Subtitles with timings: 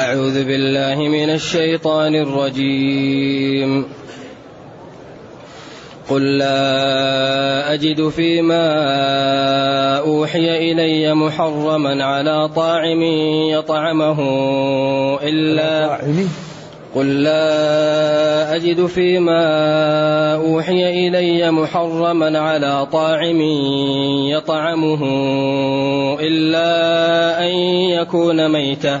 [0.00, 3.84] أعوذ بالله من الشيطان الرجيم.
[6.10, 8.68] قل لا أجد فيما
[9.98, 13.02] أوحي إلي محرما على طاعم
[13.50, 14.20] يطعمه
[15.22, 15.98] إلا
[16.94, 19.44] قل لا أجد فيما
[20.34, 23.40] أوحي إلي محرما على طاعم
[24.28, 25.02] يطعمه
[26.20, 26.68] إلا
[27.46, 27.54] أن
[28.00, 29.00] يكون ميتة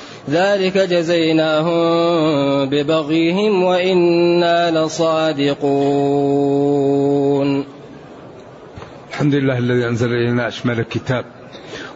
[0.31, 5.61] ذلك جزيناهم ببغيهم وإنا لصادقون.
[9.09, 11.25] الحمد لله الذي أنزل إلينا أشمل الكتاب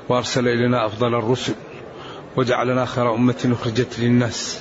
[0.09, 1.53] وأرسل إلينا أفضل الرسل
[2.37, 4.59] وجعلنا خير أمة أخرجت للناس.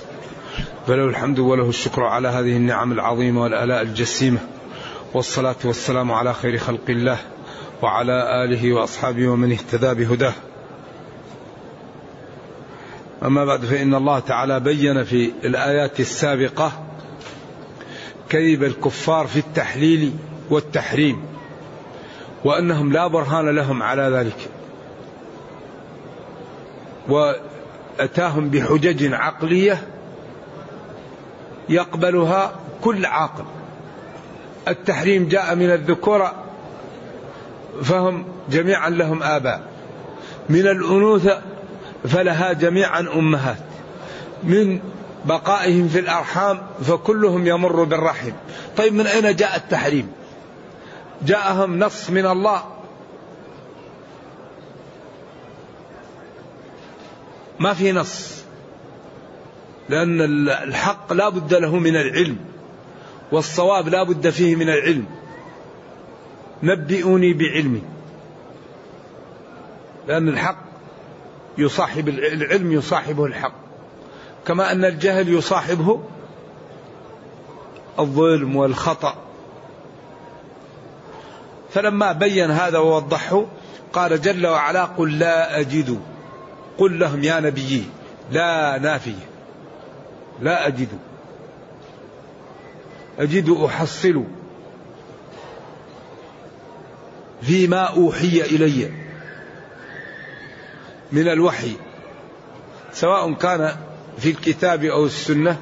[0.87, 4.39] فله الحمد وله الشكر على هذه النعم العظيمة والآلاء الجسيمة.
[5.15, 7.19] والصلاة والسلام على خير خلق الله
[7.83, 10.33] وعلى آله وأصحابه ومن اهتدى بهداه.
[13.25, 16.73] أما بعد فإن الله تعالى بين في الآيات السابقة
[18.29, 20.13] كذب الكفار في التحليل
[20.51, 21.23] والتحريم
[22.45, 24.49] وأنهم لا برهان لهم على ذلك
[27.09, 29.89] وأتاهم بحجج عقلية
[31.69, 32.53] يقبلها
[32.83, 33.45] كل عاقل.
[34.69, 36.35] التحريم جاء من الذكورة
[37.83, 39.63] فهم جميعا لهم آباء.
[40.49, 41.43] من الأنوثة
[42.09, 43.59] فلها جميعا أمهات.
[44.43, 44.81] من
[45.25, 48.33] بقائهم في الأرحام فكلهم يمر بالرحم.
[48.77, 50.13] طيب من أين جاء التحريم؟
[51.23, 52.63] جاءهم نص من الله.
[57.61, 58.45] ما في نص
[59.89, 62.37] لأن الحق لا بد له من العلم
[63.33, 65.07] والصواب لا بد فيه من العلم.
[66.63, 67.83] نبئوني بعلمي
[70.09, 70.74] لأن الحق
[71.59, 73.55] يصاحب العلم يصاحبه الحق.
[74.47, 76.01] كما أن الجهل يصاحبه
[77.99, 79.17] الظلم والخطأ.
[81.71, 83.47] فلما بين هذا ووضحه
[83.93, 86.01] قال جل وعلا قل لا أجد.
[86.79, 87.85] قل لهم يا نبيي
[88.33, 89.27] لا نافية
[90.41, 90.89] لا أجد.
[93.19, 94.25] أجد أحصل.
[97.43, 99.04] فيما أوحي إلي.
[101.15, 101.73] من الوحي
[102.93, 103.77] سواء كان
[104.19, 105.59] في الكتاب أو السنة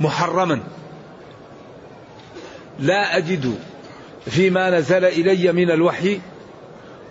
[0.00, 0.60] محرما.
[2.78, 3.58] لا أجد
[4.26, 6.20] فيما نزل إلي من الوحي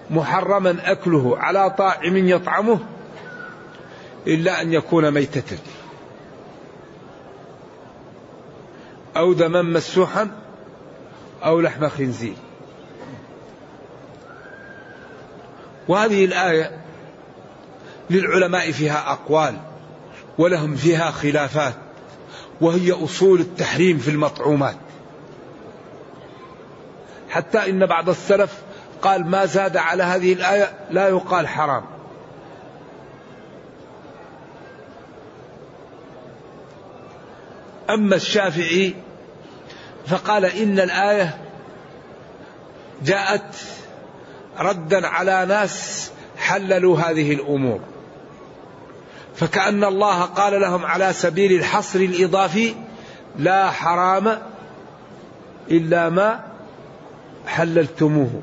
[0.09, 2.79] محرما أكله على طاعم يطعمه
[4.27, 5.57] إلا أن يكون ميتة.
[9.17, 10.31] أو دما مسوحا
[11.43, 12.44] أو لحم خنزير.
[15.87, 16.71] وهذه الآية
[18.09, 19.57] للعلماء فيها أقوال
[20.37, 21.73] ولهم فيها خلافات
[22.61, 24.75] وهي أصول التحريم في المطعومات.
[27.29, 28.61] حتى إن بعض السلف
[29.01, 31.83] قال ما زاد على هذه الآية لا يقال حرام.
[37.89, 38.95] أما الشافعي
[40.07, 41.37] فقال إن الآية
[43.03, 43.55] جاءت
[44.59, 47.79] ردا على ناس حللوا هذه الأمور.
[49.35, 52.75] فكأن الله قال لهم على سبيل الحصر الإضافي
[53.39, 54.37] لا حرام
[55.71, 56.43] إلا ما
[57.47, 58.41] حللتموه.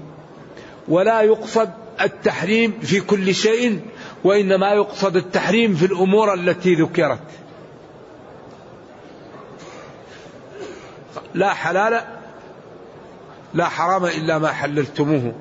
[0.88, 1.70] ولا يقصد
[2.00, 3.80] التحريم في كل شيء
[4.24, 7.18] وإنما يقصد التحريم في الأمور التي ذكرت.
[11.34, 12.00] لا حلال
[13.54, 15.32] لا حرام إلا ما حللتموه.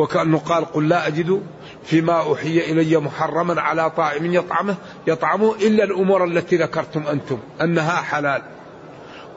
[0.00, 1.42] وكأنه قال قل لا أجد
[1.84, 4.76] فيما أوحي إلي محرما على طاعم يطعمه
[5.06, 8.42] يطعمه إلا الأمور التي ذكرتم أنتم أنها حلال.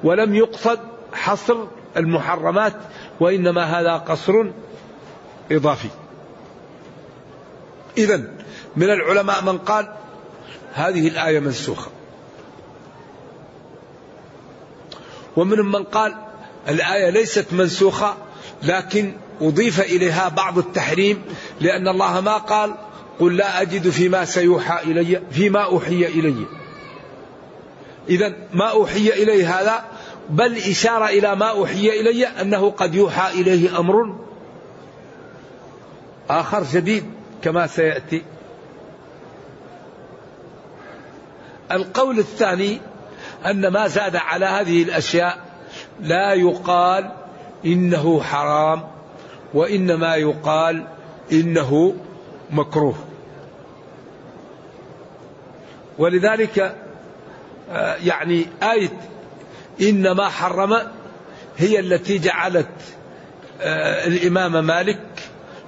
[0.03, 0.79] ولم يقصد
[1.13, 1.57] حصر
[1.97, 2.73] المحرمات
[3.19, 4.33] وإنما هذا قصر
[5.51, 5.89] إضافي.
[7.97, 8.17] إذا
[8.75, 9.93] من العلماء من قال
[10.73, 11.91] هذه الآية منسوخة.
[15.37, 16.15] ومنهم من قال
[16.69, 18.17] الآية ليست منسوخة
[18.63, 19.13] لكن
[19.47, 21.21] أضيف إليها بعض التحريم
[21.61, 22.75] لأن الله ما قال
[23.19, 26.45] قل لا أجد فيما سيوحى إلي فيما أوحي إلي.
[28.09, 29.83] إذا ما أوحي إلي هذا
[30.29, 34.15] بل إشارة إلى ما أوحي إلي أنه قد يوحى إليه أمر
[36.29, 37.05] آخر جديد
[37.43, 38.21] كما سيأتي.
[41.71, 42.81] القول الثاني
[43.45, 45.39] أن ما زاد على هذه الأشياء
[45.99, 47.11] لا يقال
[47.65, 48.92] إنه حرام.
[49.53, 50.83] وإنما يقال
[51.31, 51.95] إنه
[52.51, 52.95] مكروه.
[55.97, 56.75] ولذلك
[57.71, 58.89] آه، يعني آية
[59.81, 60.77] إنما حرم
[61.57, 62.67] هي التي جعلت
[63.61, 64.99] آه، الإمام مالك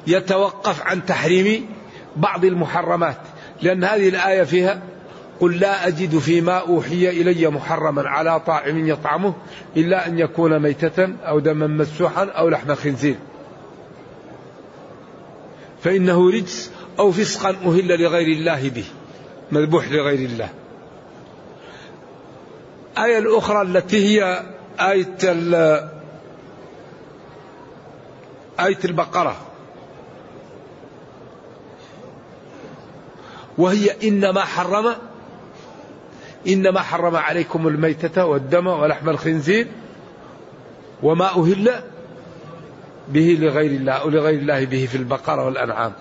[0.07, 1.69] يتوقف عن تحريم
[2.15, 3.17] بعض المحرمات.
[3.61, 4.81] لأن هذه الآية فيها
[5.39, 9.33] قل لا أجد فيما أوحي إلي محرما على طاعم يطعمه
[9.77, 13.15] إلا أن يكون ميتة أو دما مسوحا أو لحم خنزير.
[15.85, 18.85] فإنه رجس أو فسقا أهل لغير الله به
[19.51, 20.49] مذبوح لغير الله.
[22.97, 24.43] الآية الأخرى التي هي
[24.79, 25.17] آية
[28.59, 29.35] آية البقرة.
[33.57, 34.95] وهي إنما حرم
[36.47, 39.67] إنما حرم عليكم الميتة والدم ولحم الخنزير
[41.03, 41.83] وما أهل
[43.07, 45.93] به لغير الله أو لغير الله به في البقرة والأنعام.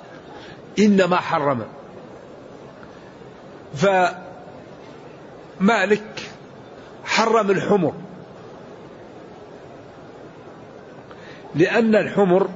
[0.79, 1.67] إنما حرم.
[5.61, 6.31] فمالك
[7.05, 7.93] حرم الحمر.
[11.55, 12.49] لأن الحمر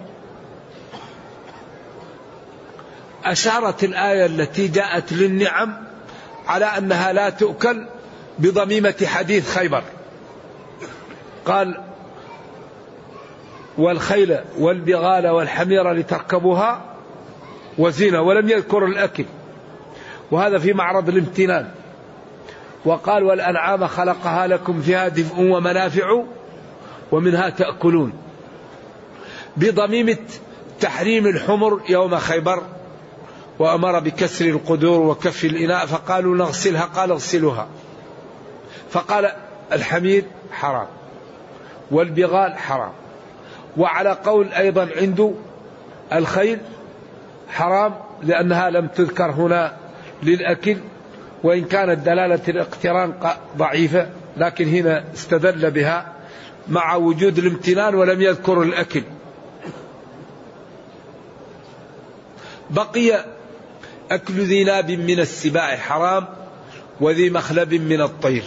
[3.25, 5.85] أشارت الآية التي جاءت للنعم
[6.47, 7.87] على أنها لا تؤكل
[8.39, 9.83] بضميمة حديث خيبر.
[11.45, 11.88] قال
[13.79, 16.85] والخيل والبغال والحمير لتركبوها
[17.79, 19.25] وزينة ولم يذكر الأكل.
[20.31, 21.69] وهذا في معرض الامتنان.
[22.85, 26.23] وقال والأنعام خلقها لكم فيها دفء ومنافع
[27.13, 28.13] ومنها تأكلون.
[29.57, 30.19] بضميمة
[30.81, 32.63] تحريم الحمر يوم خيبر
[33.59, 37.69] وأمر بكسر القدور وكف الإناء فقالوا نغسلها قال اغسلوها.
[38.91, 39.33] فقال
[39.73, 40.87] الحمير حرام
[41.91, 42.93] والبغال حرام.
[43.79, 45.33] وعلى قول أيضا عنده
[46.13, 46.59] الخيل
[47.49, 49.77] حرام لأنها لم تذكر هنا
[50.23, 50.77] للأكل
[51.43, 53.15] وإن كانت دلالة الاقتران
[53.57, 56.13] ضعيفة لكن هنا استدل بها
[56.69, 59.03] مع وجود الامتنان ولم يذكر الأكل.
[62.71, 63.25] بقي
[64.11, 66.27] أكل ذي ناب من السباع حرام
[67.01, 68.45] وذي مخلب من الطير.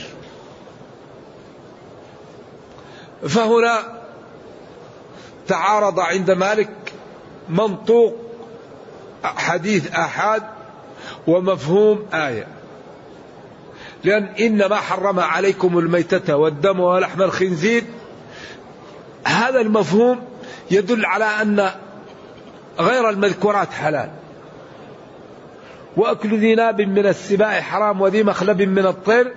[3.27, 4.00] فهنا
[5.47, 6.69] تعارض عند مالك
[7.49, 8.15] منطوق
[9.23, 10.43] حديث آحاد
[11.27, 12.47] ومفهوم آية.
[14.03, 17.83] لأن إنما حرم عليكم الميتة والدم ولحم الخنزير.
[19.24, 20.19] هذا المفهوم
[20.71, 21.71] يدل على أن
[22.79, 24.10] غير المذكورات حلال.
[25.98, 29.36] وأكل ذي ناب من السباع حرام وذي مخلب من الطير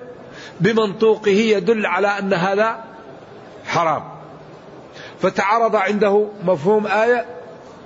[0.60, 2.84] بمنطوقه يدل على أن هذا
[3.66, 4.13] حرام.
[5.24, 7.26] فتعارض عنده مفهوم آية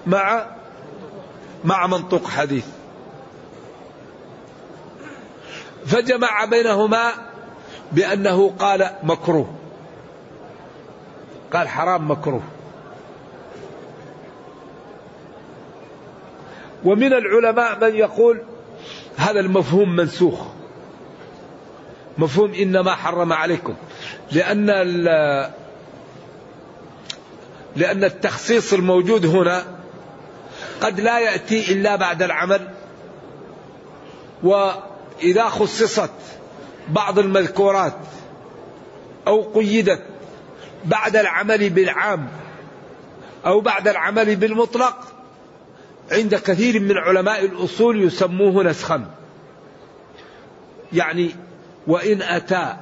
[0.07, 0.47] مع
[1.65, 2.67] مع منطوق حديث.
[5.87, 7.11] فجمع بينهما
[7.93, 9.55] بأنه قال مكروه.
[11.53, 12.43] قال حرام مكروه.
[16.85, 18.43] ومن العلماء من يقول
[19.17, 20.47] هذا المفهوم منسوخ.
[22.19, 23.75] مفهوم إنما حرم عليكم.
[24.33, 24.71] لأن
[27.79, 29.65] لأن التخصيص الموجود هنا
[30.81, 32.69] قد لا يأتي إلا بعد العمل.
[34.43, 36.11] وإذا خصصت
[36.89, 37.97] بعض المذكورات
[39.27, 40.03] أو قيدت
[40.85, 42.29] بعد العمل بالعام
[43.47, 44.97] أو بعد العمل بالمطلق
[46.13, 49.05] عند كثير من علماء الأصول يسموه نسخا.
[50.93, 51.37] يعني
[51.87, 52.77] وإن أتى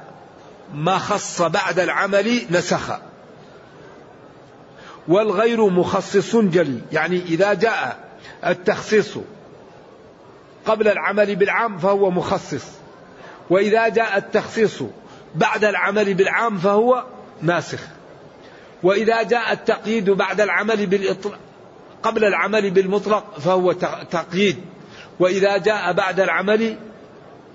[0.73, 2.99] ما خص بعد العمل نسخ.
[5.07, 6.79] والغير مخصص جلي.
[6.91, 7.99] يعني إذا جاء
[8.45, 9.17] التخصيص
[10.65, 12.65] قبل العمل بالعام فهو مخصص.
[13.49, 14.83] وإذا جاء التخصيص
[15.35, 17.03] بعد العمل بالعام فهو
[17.41, 17.79] ناسخ.
[18.83, 21.39] وإذا جاء التقييد بعد العمل بالإطلاق
[22.03, 23.71] قبل العمل بالمطلق فهو
[24.11, 24.57] تقييد.
[25.19, 26.77] وإذا جاء بعد العمل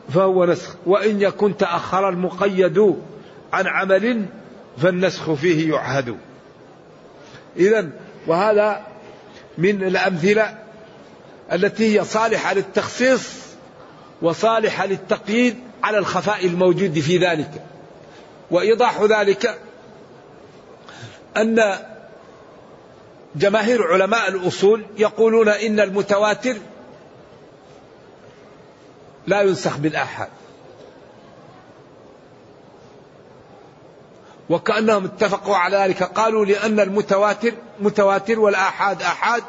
[0.08, 0.76] فهو نسخ.
[0.86, 2.96] وإن يكن تأخر المقيد
[3.52, 4.26] عن عمل
[4.78, 6.16] فالنسخ فيه يعهد.
[7.56, 7.88] إذا
[8.26, 8.86] وهذا
[9.58, 10.58] من الأمثلة
[11.52, 13.28] التي هي صالحة للتخصيص
[14.22, 17.50] وصالحة للتقييد على الخفاء الموجود في ذلك.
[18.50, 19.58] وإيضاح ذلك
[21.36, 21.78] أن
[23.36, 26.56] جماهير علماء الأصول يقولون إن المتواتر
[29.26, 30.28] لا ينسخ بالآحاد.
[34.52, 36.02] وكأنهم اتفقوا على ذلك.
[36.02, 39.42] قالوا لأن المتواتر متواتر والآحاد آحاد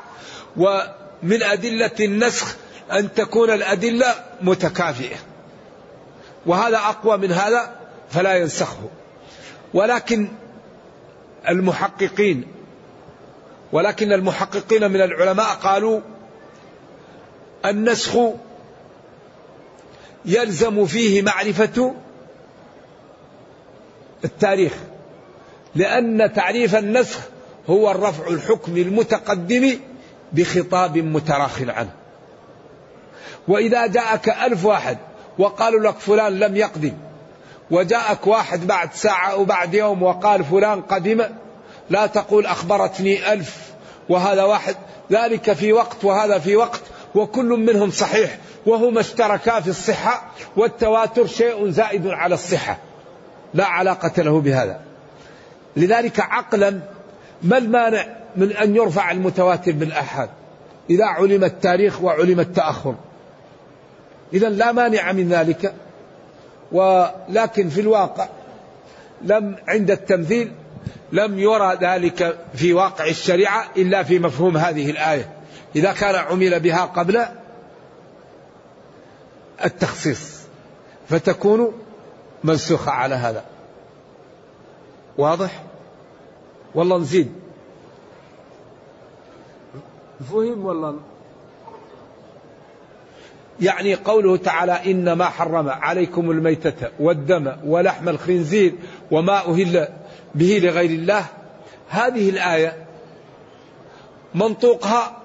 [0.57, 2.55] ومن أدلة النسخ
[2.91, 5.15] أن تكون الأدلة متكافئة.
[6.45, 7.75] وهذا أقوى من هذا
[8.09, 8.89] فلا ينسخه.
[9.73, 10.27] ولكن
[11.49, 12.47] المحققين
[13.71, 15.99] ولكن المحققين من العلماء قالوا
[17.65, 18.17] النسخ
[20.25, 21.95] يلزم فيه معرفة
[24.25, 24.73] التاريخ.
[25.75, 27.19] لأن تعريف النسخ
[27.69, 29.79] هو الرفع الحكم المتقدم
[30.33, 31.91] بخطاب متراخ عنه.
[33.47, 34.97] وإذا جاءك ألف واحد
[35.37, 36.93] وقالوا لك فلان لم يقدم
[37.71, 41.23] وجاءك واحد بعد ساعة أو بعد يوم وقال فلان قدم
[41.89, 43.57] لا تقول أخبرتني ألف
[44.09, 44.75] وهذا واحد
[45.11, 46.81] ذلك في وقت وهذا في وقت
[47.15, 52.77] وكل منهم صحيح وهما اشتركا في الصحة والتواتر شيء زائد على الصحة.
[53.53, 54.79] لا علاقة له بهذا.
[55.77, 56.79] لذلك عقلا
[57.43, 60.29] ما المانع من أن يرفع المتواتر بالآحاد
[60.89, 62.95] إذا علم التاريخ وعلم التأخر.
[64.33, 65.73] إذا لا مانع من ذلك
[66.71, 68.27] ولكن في الواقع
[69.21, 70.51] لم عند التمثيل
[71.11, 75.29] لم يرى ذلك في واقع الشريعة إلا في مفهوم هذه الآية.
[75.75, 77.25] إذا كان عمل بها قبل
[79.65, 80.41] التخصيص
[81.09, 81.73] فتكون
[82.43, 83.43] منسوخة على هذا.
[85.17, 85.63] واضح؟
[86.75, 87.31] والله نزيد.
[90.31, 90.99] فهم والله
[93.61, 98.73] يعني قوله تعالى إنما حرم عليكم الميتة والدم ولحم الخنزير
[99.11, 99.87] وما أهل
[100.35, 101.25] به لغير الله.
[101.89, 102.85] هذه الآية
[104.35, 105.17] منطوقها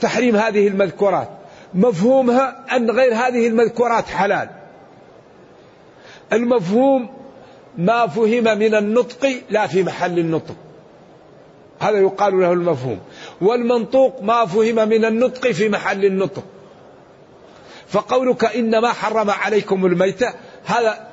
[0.00, 1.28] تحريم هذه المذكورات.
[1.74, 4.48] مفهومها أن غير هذه المذكورات حلال.
[6.32, 7.15] المفهوم
[7.78, 10.54] ما فهم من النطق لا في محل النطق.
[11.80, 13.00] هذا يقال له المفهوم.
[13.40, 16.44] والمنطوق ما فهم من النطق في محل النطق.
[17.88, 21.08] فقولك إنما حرم عليكم الميتة هذا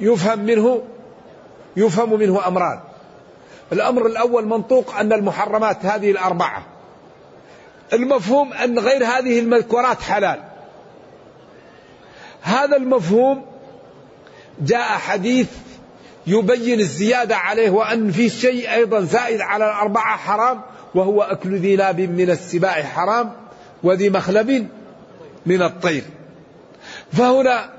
[0.00, 0.82] يفهم منه
[1.76, 2.80] يفهم منه أمران.
[3.72, 6.66] الأمر الأول منطوق أن المحرمات هذه الأربعة.
[7.92, 10.42] المفهوم أن غير هذه المذكورات حلال.
[12.42, 13.44] هذا المفهوم
[14.60, 15.48] جاء حديث
[16.26, 20.62] يبين الزيادة عليه وأن في شيء أيضا زائد على الأربعة حرام
[20.94, 23.32] وهو أكل ذي ناب من السباع حرام
[23.82, 24.68] وذي مخلب
[25.46, 26.02] من الطير.
[27.12, 27.70] فهنا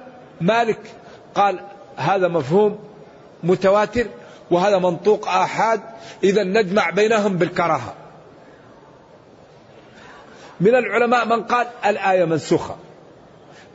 [0.41, 0.79] مالك
[1.35, 1.59] قال
[1.95, 2.79] هذا مفهوم
[3.43, 4.07] متواتر
[4.51, 5.81] وهذا منطوق آحاد
[6.23, 7.93] إذا نجمع بينهم بالكراهة.
[10.61, 12.75] من العلماء من قال الآية منسوخة.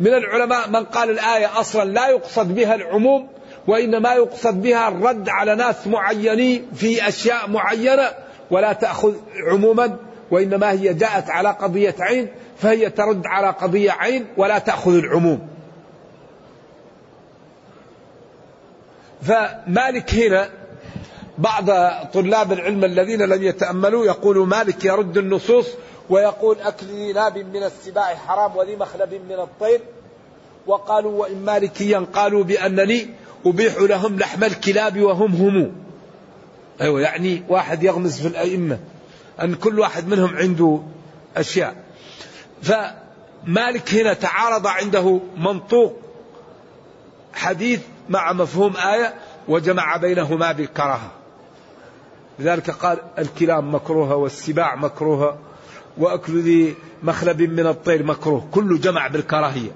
[0.00, 3.28] من العلماء من قال الآية أصلا لا يقصد بها العموم
[3.66, 8.11] وإنما يقصد بها الرد على ناس معينين في أشياء معينة
[8.50, 9.14] ولا تأخذ
[9.50, 9.97] عموما
[10.31, 12.28] وإنما هي جاءت على قضية عين
[12.59, 15.49] فهي ترد على قضية عين ولا تأخذ العموم.
[19.23, 20.50] فمالك هنا
[21.38, 21.66] بعض
[22.12, 25.66] طلاب العلم الذين لم يتأملوا يقول مالك يرد النصوص
[26.11, 29.81] ويقول أكل ناب من السباع حرام وذي مخلب من الطير
[30.66, 33.11] وقالوا وإن مالكيا قالوا بأنني
[33.46, 35.72] أبيح لهم لحم الكلاب وهم هم.
[36.80, 38.78] أيوة يعني واحد يغمز في الأئمة.
[39.42, 40.82] أن كل واحد منهم عنده
[41.37, 41.76] أشياء.
[42.62, 45.96] فمالك هنا تعارض عنده منطوق
[47.34, 49.14] حديث مع مفهوم آية
[49.49, 51.11] وجمع بينهما بالكراهة.
[52.38, 55.38] لذلك قال الكلاب مكروهة والسباع مكروهة
[55.99, 58.49] وأكل ذي مخلب من الطير مكروه.
[58.52, 59.70] كله جمع بالكراهية.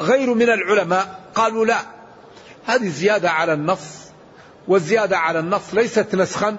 [0.00, 1.80] غير من العلماء قالوا لا.
[2.66, 4.00] هذه زيادة على النص
[4.68, 6.58] والزيادة على النص ليست نسخا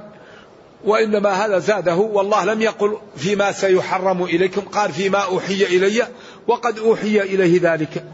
[0.86, 6.08] وإنما هذا زاده والله لم يقل فيما سيحرم إليكم قال فيما أوحي إلي
[6.48, 8.06] وقد أوحي إليه ذلك.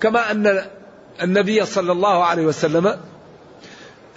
[0.00, 0.64] كما أن
[1.22, 3.00] النبي صلى الله عليه وسلم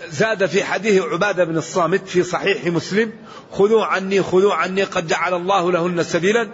[0.10, 3.12] زاد في حديث عبادة بن الصامت في صحيح مسلم
[3.52, 6.50] خذوا عني خذوا عني قد جعل الله لهن سبيلا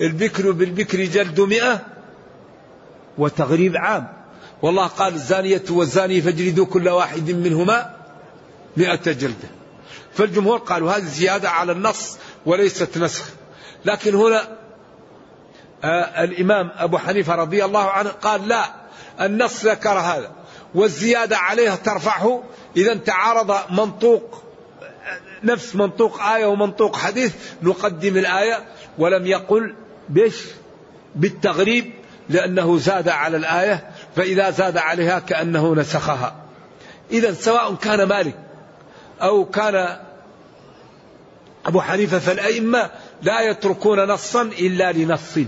[0.00, 1.80] البكر بالبكر جلد مئة
[3.18, 4.15] وتغريب عام.
[4.62, 7.96] والله قال الزانية والزاني فاجلدوا كل واحد منهما
[8.76, 9.48] مئة جلدة.
[10.12, 13.24] فالجمهور قالوا هذه زيادة على النص وليست نسخ.
[13.84, 14.48] لكن هنا
[15.84, 18.64] آه الإمام أبو حنيفة رضي الله عنه قال لا
[19.20, 20.32] النص ذكر هذا
[20.74, 22.42] والزيادة عليه ترفعه.
[22.76, 24.42] إذا تعارض منطوق
[25.44, 28.64] نفس منطوق آية ومنطوق حديث نقدم الآية
[28.98, 29.74] ولم يقل
[30.08, 30.44] بش
[31.14, 31.92] بالتغريب
[32.28, 33.90] لأنه زاد على الآية.
[34.16, 36.36] فإذا زاد عليها كأنه نسخها.
[37.10, 38.38] إذا سواء كان مالك
[39.22, 39.96] أو كان
[41.66, 42.90] أبو حنيفة فالأئمة
[43.22, 45.38] لا يتركون نصا إلا لنص.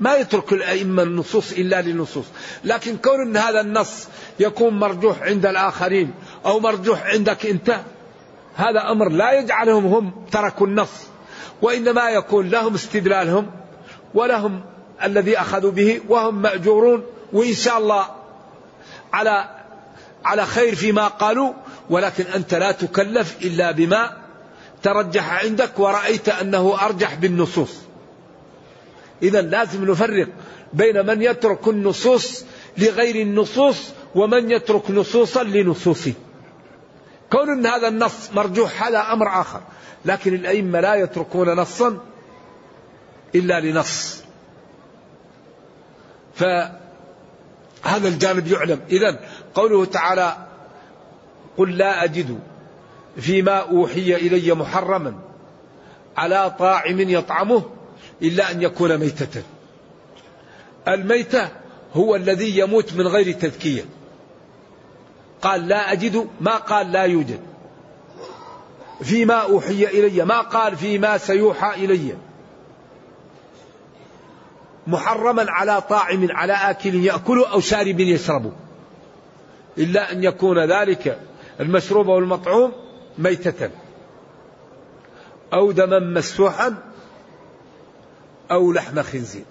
[0.00, 2.24] ما يترك الأئمة النصوص إلا للنصوص
[2.64, 4.08] لكن كون أن هذا النص
[4.40, 6.14] يكون مرجوح عند الآخرين
[6.46, 7.80] أو مرجوح عندك أنت
[8.56, 10.90] هذا أمر لا يجعلهم هم تركوا النص
[11.62, 13.50] وإنما يكون لهم استدلالهم
[14.14, 14.62] ولهم
[15.04, 17.02] الذي أخذوا به وهم مأجورون
[17.32, 18.06] وإن شاء الله
[19.12, 19.48] على
[20.24, 21.52] على خير فيما قالوا
[21.90, 24.16] ولكن أنت لا تكلف إلا بما
[24.82, 27.76] ترجح عندك ورأيت أنه أرجح بالنصوص.
[29.22, 30.28] إذا لازم نفرق
[30.72, 32.44] بين من يترك النصوص
[32.78, 33.76] لغير النصوص
[34.14, 36.12] ومن يترك نصوصا لنصوصه.
[37.32, 39.60] كون أن هذا النص مرجوح هذا أمر آخر.
[40.04, 41.98] لكن الأئمة لا يتركون نصا
[43.34, 44.22] إلا لنص.
[46.40, 48.80] فهذا الجانب يعلم.
[48.90, 49.20] إذا
[49.54, 50.36] قوله تعالى
[51.56, 52.38] قل لا أجد
[53.16, 55.14] فيما أوحي إلي محرما
[56.16, 57.62] على طاعم يطعمه
[58.22, 59.42] إلا أن يكون ميتة.
[60.88, 61.48] الميتة
[61.94, 63.84] هو الذي يموت من غير تذكية.
[65.42, 67.40] قال لا أجد ما قال لا يوجد.
[69.02, 72.14] فيما أوحي إلي ما قال فيما سيوحى إلي.
[74.90, 78.52] محرما على طاعم على آكل يأكل أو شارب يشرب
[79.78, 81.18] إلا أن يكون ذلك
[81.60, 82.72] المشروب والمطعوم
[83.18, 83.70] ميتة
[85.52, 86.74] أو دما مسفوحا
[88.50, 89.44] أو لحم خنزير.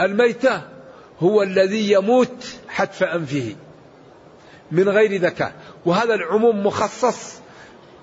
[0.00, 0.62] الميتة
[1.20, 3.56] هو الذي يموت حتف أنفه
[4.70, 5.52] من غير ذكاء.
[5.86, 7.40] وهذا العموم مخصص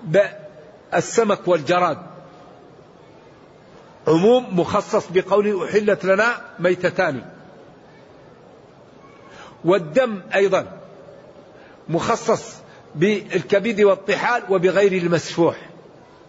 [0.04, 2.09] بالسمك والجراد.
[4.08, 7.22] عموم مخصص بقوله أحلت لنا ميتتان.
[9.64, 10.66] والدم أيضا
[11.88, 12.54] مخصص
[12.94, 15.56] بالكبد والطحال وبغير المسفوح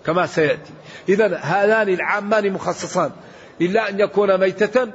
[0.06, 0.72] كما سيأتي.
[1.10, 3.12] إذا هذان العامان مخصصان.
[3.62, 4.88] إلا أن يكون ميتة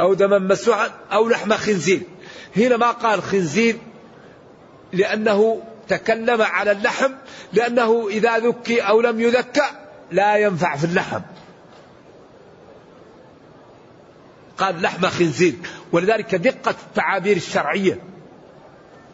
[0.00, 2.00] أو دما مسوعا أو لحم خنزير.
[2.56, 3.76] هنا ما قال خنزير
[4.92, 7.12] لأنه تكلم على اللحم
[7.52, 9.81] لأنه إذا ذكي أو لم يذكى
[10.12, 11.20] لا ينفع في اللحم.
[14.58, 15.54] قال لحم خنزير.
[15.92, 17.98] ولذلك دقة التعابير الشرعية.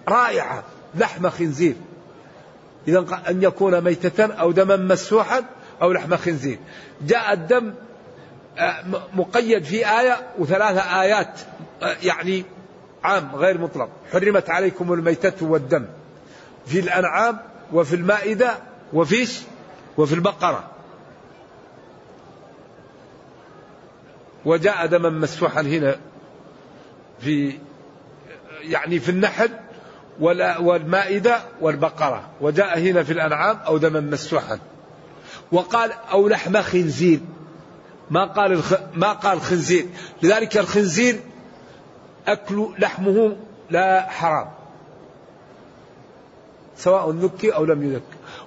[0.09, 0.63] رائعة
[0.95, 1.75] لحم خنزير.
[2.89, 5.45] إذا أن يكون ميتة أو دما مسوحا
[5.83, 6.59] أو لحم خنزير.
[7.03, 7.75] جاء الدم
[8.59, 8.85] آه،
[9.15, 11.41] مقيد في آية وثلاثة آيات
[11.83, 12.45] آه، يعني
[13.05, 13.89] عام غير مطلق.
[14.13, 15.87] حرمت عليكم الميتة والدم.
[16.67, 17.39] في الأنعام
[17.73, 18.55] وفي المائدة
[18.93, 19.41] وفيش
[19.97, 20.78] وفي البقرة.
[24.45, 25.97] وجاء دما مسفوحا هنا
[27.21, 27.59] في
[28.63, 29.51] يعني في النحل
[30.61, 34.59] والمائدة والبقرة وجاء هنا في الأنعام أو دما مسفوحا.
[35.53, 37.21] وقال أو لحم خنزير.
[38.11, 38.75] ما قال الخ...
[38.95, 39.87] ما قال خنزير.
[40.23, 41.21] لذلك الخنزير
[42.27, 43.37] أكل لحمه
[43.71, 44.51] لا حرام.
[46.77, 48.03] سواء ذكي أو لم يذك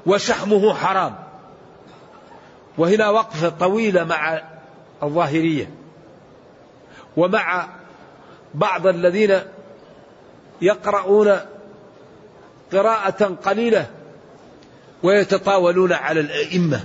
[0.06, 1.16] وشحمه حرام.
[2.78, 4.42] وهنا وقفة طويلة مع
[5.04, 5.81] الظاهرية.
[7.18, 7.70] ومع
[8.54, 9.40] بعض الذين
[10.62, 11.38] يقرؤون
[12.74, 13.90] قراءة قليلة
[15.04, 16.84] ويتطاولون على الأئمة.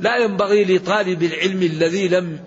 [0.00, 2.40] لا ينبغي لطالب العلم الذي لم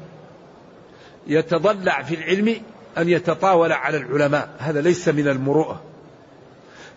[1.27, 2.55] يتضلع في العلم
[2.97, 4.49] أن يتطاول على العلماء.
[4.59, 5.81] هذا ليس من المروءة.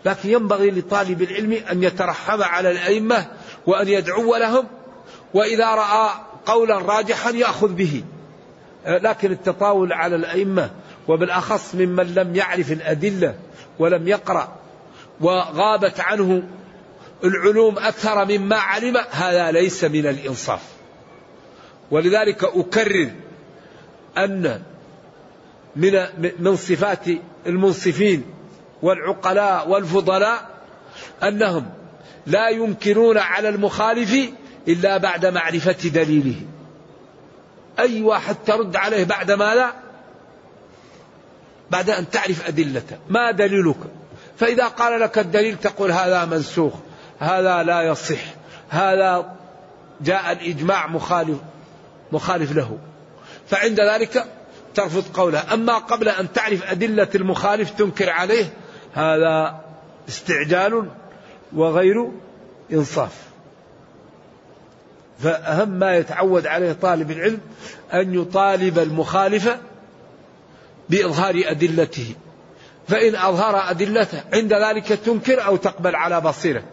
[0.05, 3.27] لكن ينبغي لطالب العلم أن يترحم على الأئمة
[3.65, 4.67] وأن يدعو لهم
[5.33, 6.09] وإذا رأى
[6.45, 8.03] قولا راجحا يأخذ به.
[8.85, 10.69] لكن التطاول على الأئمة
[11.07, 13.35] وبالأخص ممن لم يعرف الأدلة
[13.79, 14.55] ولم يقرأ
[15.21, 16.43] وغابت عنه
[17.23, 20.61] العلوم أكثر مما علم هذا ليس من الإنصاف.
[21.91, 23.11] ولذلك أكرر
[24.17, 24.61] أن
[25.75, 26.05] من
[26.39, 27.05] من صفات
[27.47, 28.23] المنصفين
[28.81, 30.49] والعقلاء والفضلاء
[31.23, 31.65] أنهم
[32.27, 34.29] لا ينكرون على المخالف
[34.67, 36.35] إلا بعد معرفة دليله.
[37.79, 39.73] أي واحد ترد عليه بعد ما لا؟
[41.71, 42.97] بعد أن تعرف أدلته.
[43.09, 43.77] ما دليلك؟
[44.37, 46.73] فإذا قال لك الدليل تقول هذا منسوخ
[47.19, 48.19] هذا لا يصح
[48.69, 49.35] هذا
[50.01, 51.37] جاء الإجماع مخالف
[52.11, 52.77] مخالف له.
[53.47, 54.25] فعند ذلك
[54.75, 55.53] ترفض قوله.
[55.53, 58.53] أما قبل أن تعرف أدلة المخالف تنكر عليه
[58.93, 59.61] هذا
[60.07, 60.89] استعجال
[61.53, 62.11] وغير
[62.73, 63.32] إنصاف.
[65.19, 67.39] فأهم ما يتعود عليه طالب العلم
[67.93, 69.57] أن يطالب المخالف
[70.89, 72.15] بإظهار أدلته.
[72.87, 76.63] فإن أظهر أدلته عند ذلك تنكر أو تقبل على بصيرة.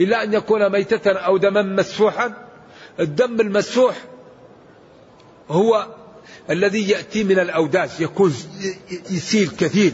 [0.00, 2.34] إلا أن يكون ميتة أو دما مسفوحا.
[3.00, 3.96] الدم المسفوح
[5.50, 5.86] هو
[6.50, 8.34] الذي يأتي من الأوداج يكون
[9.10, 9.92] يسيل كثير.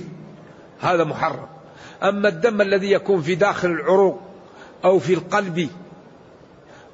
[0.80, 1.46] هذا محرم.
[2.02, 4.20] أما الدم الذي يكون في داخل العروق
[4.84, 5.68] أو في القلب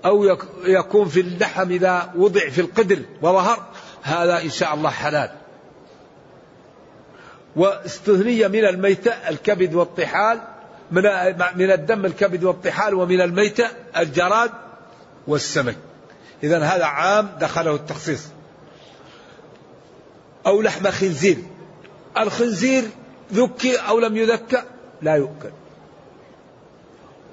[0.04, 3.66] أو يكون في اللحم إذا وضع في القدر وظهر
[4.02, 5.30] هذا إن شاء الله حلال.
[7.56, 10.40] واستثني من الميتة الكبد والطحال
[10.90, 11.02] من
[11.56, 14.50] من الدم الكبد والطحال ومن الميتة الجراد
[15.26, 15.76] والسمك.
[16.42, 18.26] إذا هذا عام دخله التخصيص.
[20.46, 21.38] أو لحم خنزير.
[22.18, 22.84] الخنزير
[23.32, 24.62] ذكي أو لم يذكى؟
[25.02, 25.50] لا يؤكل.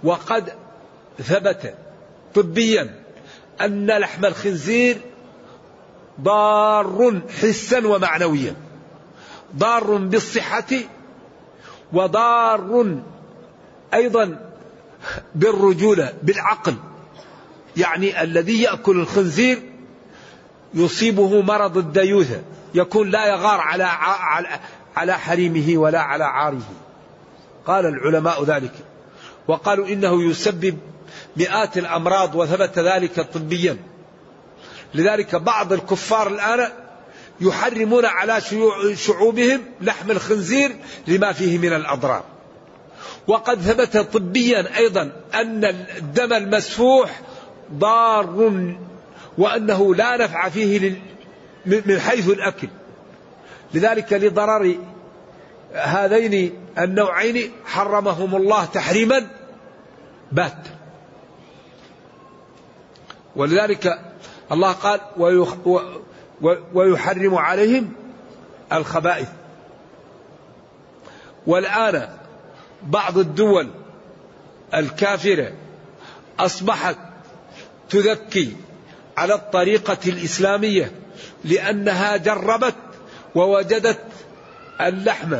[0.04, 0.54] وقد
[1.24, 1.74] ثبت
[2.36, 2.96] طبيا
[3.62, 4.98] أن لحم الخنزير
[6.22, 8.56] ضار حسا ومعنويا.
[9.58, 10.66] ضار بالصحة
[11.94, 12.96] وضار
[13.94, 14.52] أيضا
[15.36, 16.76] بالرجولة بالعقل.
[17.78, 19.60] يعني الذي يأكل الخنزير
[20.74, 22.42] يصيبه مرض الديوثة
[22.76, 23.84] يكون لا يغار على
[24.96, 26.62] على حريمه ولا على عاره
[27.66, 28.74] قال العلماء ذلك.
[29.48, 30.78] وقالوا إنه يسبب
[31.38, 33.78] مئات الأمراض وثبت ذلك طبيا.
[34.94, 36.70] لذلك بعض الكفار الآن
[37.42, 38.42] يحرمون على
[38.96, 40.76] شعوبهم لحم الخنزير
[41.08, 42.24] لما فيه من الأضرار.
[43.28, 45.66] وقد ثبت طبيا أيضا أن
[45.98, 47.22] الدم المسفوح
[47.74, 48.54] ضار
[49.38, 51.02] وأنه لا نفع فيه
[51.66, 52.68] من حيث الأكل.
[53.74, 54.76] لذلك لضرر
[55.74, 59.28] هذين النوعين حرمهم الله تحريما.
[60.32, 60.77] بات.
[63.38, 64.00] ولذلك
[64.52, 65.00] الله قال
[66.74, 67.92] ويحرم عليهم
[68.74, 69.28] الخبائث.
[71.48, 72.10] والآن
[72.84, 73.70] بعض الدول
[74.74, 75.52] الكافرة
[76.40, 76.98] أصبحت
[77.90, 78.56] تذكي
[79.18, 80.92] على الطريقة الإسلامية
[81.44, 82.76] لأنها جربت
[83.36, 84.00] ووجدت
[84.82, 85.36] اللحم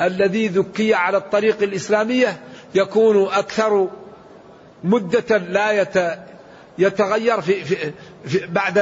[0.00, 2.40] الذي ذكي على الطريق الإسلامية
[2.74, 3.88] يكون أكثر
[4.84, 5.72] مدة لا
[6.78, 7.92] يتغير في, في,
[8.26, 8.78] في بعد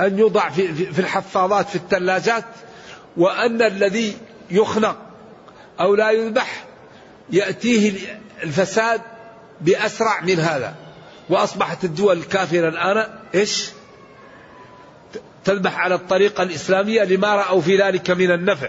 [0.00, 2.44] أن يوضع في, في, في الحفاظات في الثلاجات
[3.16, 4.16] وأن الذي
[4.50, 4.96] يخنق
[5.80, 6.64] أو لا يذبح
[7.30, 7.92] يأتيه
[8.42, 9.00] الفساد
[9.60, 10.74] بأسرع من هذا.
[11.30, 13.70] وأصبحت الدول الكافرة الآن إيش؟
[15.44, 18.68] تذبح على الطريقة الإسلامية لما رأوا في ذلك من النفع.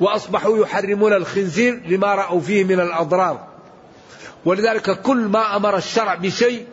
[0.00, 3.46] وأصبحوا يحرمون الخنزير لما رأوا فيه من الأضرار.
[4.44, 6.66] ولذلك كل ما أمر الشرع بشيء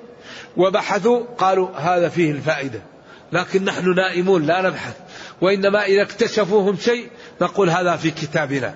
[0.57, 2.81] وبحثوا قالوا هذا فيه الفائدة.
[3.31, 4.95] لكن نحن نائمون لا نبحث.
[5.41, 7.09] وإنما إذا اكتشفوهم شيء
[7.41, 8.75] نقول هذا في كتابنا.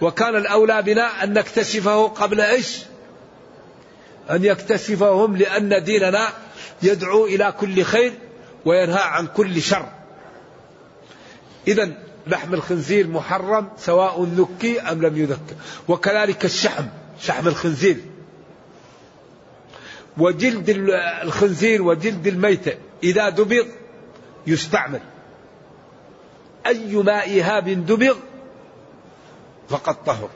[0.00, 2.78] وكان الأولى بنا أن نكتشفه قبل إيش؟
[4.30, 6.28] أن يكتشفهم لأن ديننا
[6.82, 8.12] يدعو إلى كل خير
[8.64, 9.88] وينهى عن كل شر.
[11.68, 11.92] إذا
[12.26, 15.54] لحم الخنزير محرم سواء ذكي أم لم يذكى
[15.88, 16.84] وكذلك الشحم
[17.20, 17.96] شحم الخنزير.
[20.18, 20.70] وجلد
[21.22, 23.64] الخنزير وجلد الميتة إذا دبغ
[24.46, 25.00] يستعمل.
[26.66, 28.16] أي ماء إهاب دبغ
[29.68, 30.28] فقد طهر.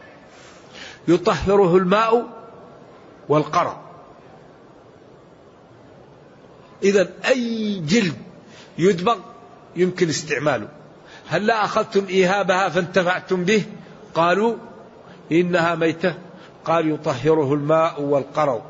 [1.08, 2.26] يطهره الماء
[3.28, 3.80] والقرى.
[6.82, 8.16] إذا أي جلد
[8.78, 9.18] يدبغ
[9.76, 10.68] يمكن استعماله.
[11.28, 13.62] هل لا أخذتم إيهابها فانتفعتم به؟
[14.14, 14.56] قالوا
[15.32, 16.14] إنها ميتة.
[16.64, 18.62] قال يطهره الماء والقرو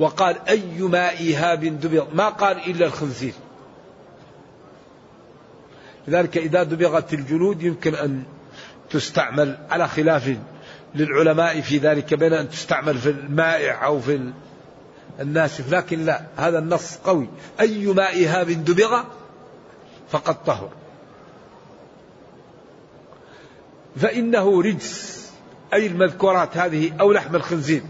[0.00, 3.32] وقال أي ماء إيهاب دبغ؟ ما قال إلا الخنزير.
[6.08, 8.22] لذلك إذا دبغت الجلود يمكن أن
[8.90, 10.36] تستعمل على خلاف
[10.94, 14.32] للعلماء في ذلك بين أن تستعمل في المائع أو في
[15.20, 17.28] الناشف لكن لا هذا النص قوي.
[17.60, 19.02] أي ماء إهاب دبغ؟
[20.10, 20.70] فقد طهر.
[23.96, 25.20] فإنه رجس
[25.72, 27.82] أي المذكورات هذه أو لحم الخنزير.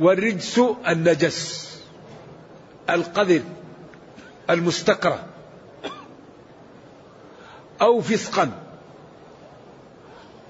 [0.00, 1.66] والرجس النجس
[2.90, 3.42] القذر
[4.50, 5.24] المستكره.
[7.80, 8.50] أو فسقا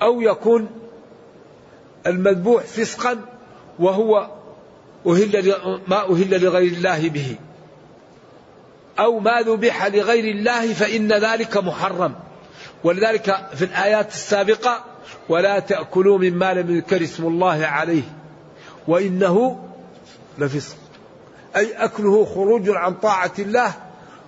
[0.02, 0.70] أو يكون
[2.06, 3.18] المذبوح فسقا
[3.78, 4.30] وهو
[5.06, 5.54] أهل
[5.86, 7.36] ما أهل لغير الله به.
[8.98, 12.14] أو ما ذبح لغير الله فإن ذلك محرم.
[12.84, 14.84] ولذلك في الآيات السابقة
[15.28, 18.15] ولا تأكلوا مما لم يذكر اسم الله عليه.
[18.88, 19.58] وإنه
[20.38, 20.76] لفسق.
[21.56, 23.72] أي أكله خروج عن طاعة الله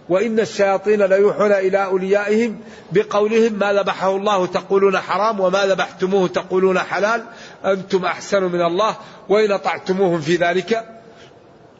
[0.08, 2.60] وإن الشياطين ليوحون إلى أوليائهم
[2.92, 7.24] بقولهم ما ذبحه الله تقولون حرام وما ذبحتموه تقولون حلال
[7.64, 8.96] أنتم أحسن من الله
[9.28, 11.00] وإن أطعتموهم في ذلك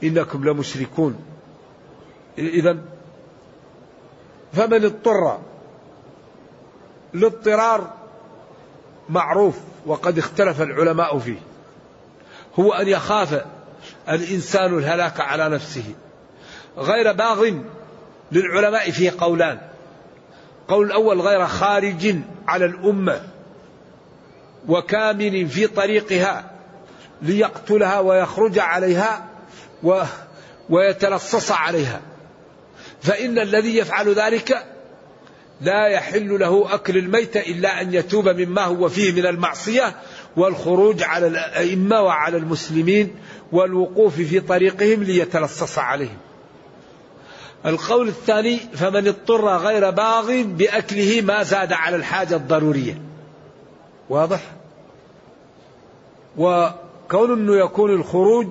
[0.03, 1.17] إنكم لمشركون.
[2.39, 2.79] إذا
[4.53, 5.39] فمن اضطر
[7.15, 7.93] الاضطرار
[9.09, 11.39] معروف وقد اختلف العلماء فيه.
[12.55, 13.45] هو أن يخاف
[14.09, 15.95] الإنسان الهلاك على نفسه.
[16.79, 17.51] غير باغ
[18.33, 19.59] للعلماء فيه قولان.
[20.69, 22.17] قول الأول غير خارج
[22.49, 23.21] على الأمة
[24.69, 26.51] وكامن في طريقها
[27.23, 29.27] ليقتلها ويخرج عليها
[29.83, 30.03] و
[30.71, 32.01] ويتلصص عليها.
[33.03, 34.65] فإن الذي يفعل ذلك
[35.61, 39.95] لا يحل له أكل الميت إلا أن يتوب مما هو فيه من المعصية
[40.39, 43.15] والخروج على الأئمة وعلى المسلمين
[43.53, 46.19] والوقوف في طريقهم ليتلصص عليهم.
[47.67, 53.03] القول الثاني فمن اضطر غير باغ بأكله ما زاد على الحاجة الضرورية.
[54.09, 54.41] واضح؟
[56.37, 58.47] وكون أنه يكون الخروج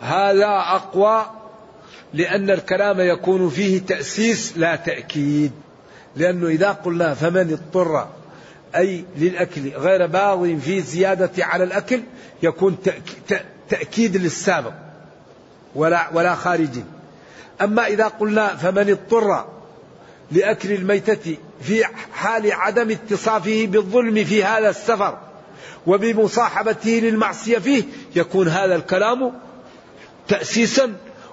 [0.00, 1.26] هذا أقوى
[2.14, 5.52] لأن الكلام يكون فيه تأسيس لا تأكيد.
[6.16, 8.08] لأنه إذا قلنا فمن اضطر
[8.76, 12.00] أي للأكل غير باغ في زيادة على الأكل
[12.42, 12.76] يكون
[13.68, 14.72] تأكيد للسابق
[15.74, 16.68] ولا ولا خارج.
[17.60, 19.46] أما إذا قلنا فمن اضطر
[20.32, 25.18] لأكل الميتة في حال عدم اتصافه بالظلم في هذا السفر
[25.86, 27.82] وبمصاحبته للمعصية فيه
[28.16, 29.32] يكون هذا الكلام
[30.28, 30.92] تأسيسا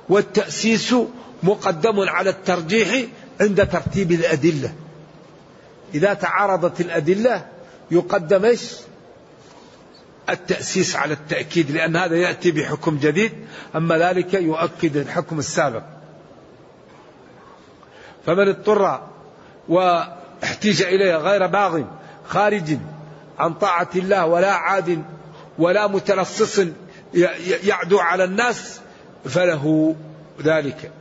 [0.09, 0.95] والتأسيس
[1.43, 3.05] مقدم على الترجيح
[3.41, 4.73] عند ترتيب الأدلة.
[5.93, 7.45] إذا تعارضت الأدلة
[7.91, 8.73] يقدم إيش؟
[10.29, 13.31] التأسيس على التأكيد لأن هذا يأتي بحكم جديد
[13.75, 15.83] أما ذلك يؤكد الحكم السابق
[18.25, 19.01] فمن اضطر
[19.69, 21.83] واحتيج إليه غير باغ
[22.27, 22.77] خارج
[23.39, 25.03] عن طاعة الله ولا عاد
[25.59, 26.61] ولا متلصص
[27.63, 28.79] يعدو على الناس
[29.25, 29.95] فله
[30.43, 30.91] ذلك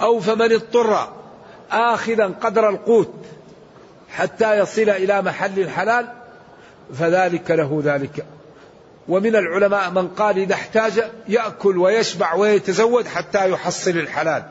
[0.00, 1.12] أو فمن اضطر
[1.70, 3.14] آخذا قدر القوت
[4.10, 6.08] حتى يصل إلى محل الحلال
[6.94, 8.26] فذلك له ذلك.
[9.08, 14.42] ومن العلماء من قال إذا احتاج يأكل ويشبع ويتزود حتى يحصل الحلال.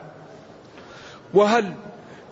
[1.34, 1.74] وهل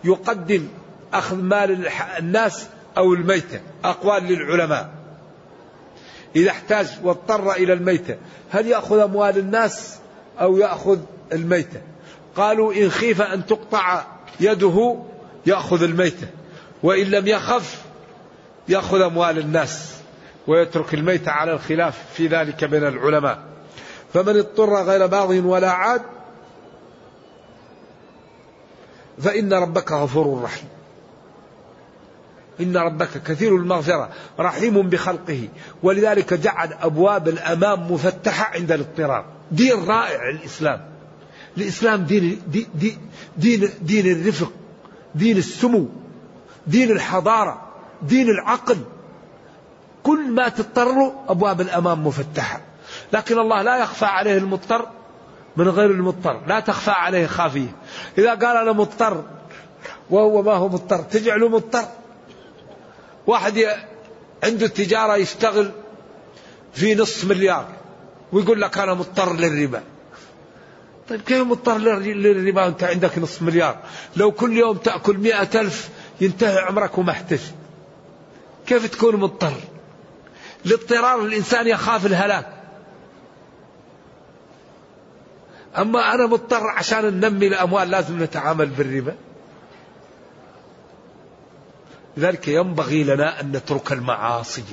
[0.03, 0.67] يقدم
[1.13, 1.87] أخذ مال
[2.19, 4.89] الناس أو الميتة؟ أقوال للعلماء.
[6.35, 8.17] إذا احتاج واضطر إلى الميتة
[8.49, 9.97] هل يأخذ أموال الناس
[10.39, 10.99] أو يأخذ
[11.33, 11.81] الميتة؟
[12.35, 14.05] قالوا إن خيف أن تقطع
[14.39, 14.97] يده
[15.45, 16.27] يأخذ الميتة.
[16.83, 17.81] وإن لم يخف
[18.69, 19.97] يأخذ أموال الناس
[20.47, 23.39] ويترك الميتة على الخلاف في ذلك بين العلماء.
[24.13, 26.01] فمن اضطر غير باغ ولا عاد
[29.21, 30.69] فإن ربك غفور رحيم.
[32.59, 34.09] إن ربك كثير المغفرة
[34.39, 35.47] رحيم بخلقه.
[35.83, 40.81] ولذلك جعل أبواب الأمام مفتحة عند الاضطرار دين رائع الإسلام.
[41.57, 42.97] الإسلام دين, دين,
[43.37, 44.51] دين, دين الرفق
[45.15, 45.89] دين السمو.
[46.67, 47.61] دين الحضارة
[48.01, 48.77] دين العقل.
[50.03, 52.61] كل ما تضطر أبواب الأمام مفتحة.
[53.13, 54.87] لكن الله لا يخفى عليه المضطر
[55.57, 56.41] من غير المضطر.
[56.47, 57.75] لا تخفى عليه خافية.
[58.17, 59.23] إذا قال أنا مضطر
[60.09, 61.85] وهو ما هو مضطر تجعله مضطر.
[63.27, 63.65] واحد
[64.43, 65.71] عنده تجارة يشتغل
[66.73, 67.67] في نصف مليار
[68.31, 69.83] ويقول لك أنا مضطر للربا.
[71.09, 73.77] طيب كيف مضطر للربا؟ وانت عندك نصف مليار.
[74.15, 75.89] لو كل يوم تأكل مئة ألف
[76.21, 77.39] ينتهي عمرك وما احتج
[78.67, 79.53] كيف تكون مضطر؟
[80.65, 82.53] لاضطرار الإنسان يخاف الهلاك.
[85.77, 89.15] أما أنا مضطر عشان ننمي الأموال لازم نتعامل بالربا.
[92.17, 94.63] لذلك ينبغي لنا أن نترك المعاصي.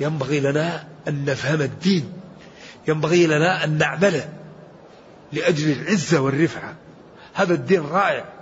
[0.00, 2.12] ينبغي لنا أن نفهم الدين.
[2.88, 4.28] ينبغي لنا أن نعمله
[5.32, 6.74] لأجل العزة والرفعة.
[7.34, 8.39] هذا الدين رائع.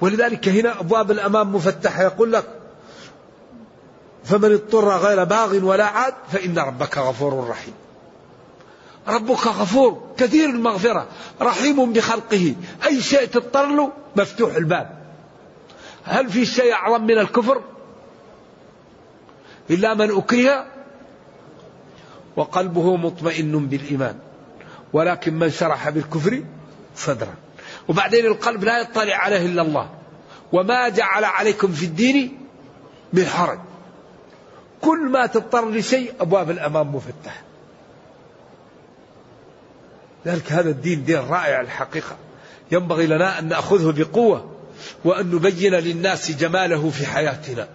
[0.00, 2.02] ولذلك هنا أبواب الأمام مفتحة.
[2.02, 2.44] يقول لك
[4.24, 7.74] فمن اضطر غير باغ ولا عاد فإن ربك غفور رحيم.
[9.08, 11.06] ربك غفور كثير المغفرة
[11.42, 12.54] رحيم بخلقه.
[12.86, 14.98] أي شيء تضطر له مفتوح الباب.
[16.04, 17.62] هل في شيء أعظم من الكفر؟
[19.70, 20.66] إلا من أكره
[22.36, 24.18] وقلبه مطمئن بالإيمان.
[24.92, 26.42] ولكن من شرح بالكفر
[26.96, 27.34] صدرا.
[27.88, 29.90] وبعدين القلب لا يطلع عليه إلا الله.
[30.52, 32.38] وما جعل عليكم في الدين
[33.12, 33.58] من حرج.
[34.80, 37.42] كل ما تضطر لشيء أبواب الأمام مفتحة.
[40.26, 42.16] ذلك هذا الدين دين رائع الحقيقة.
[42.72, 44.50] ينبغي لنا أن نأخذه بقوة
[45.04, 47.68] وأن نبين للناس جماله في حياتنا.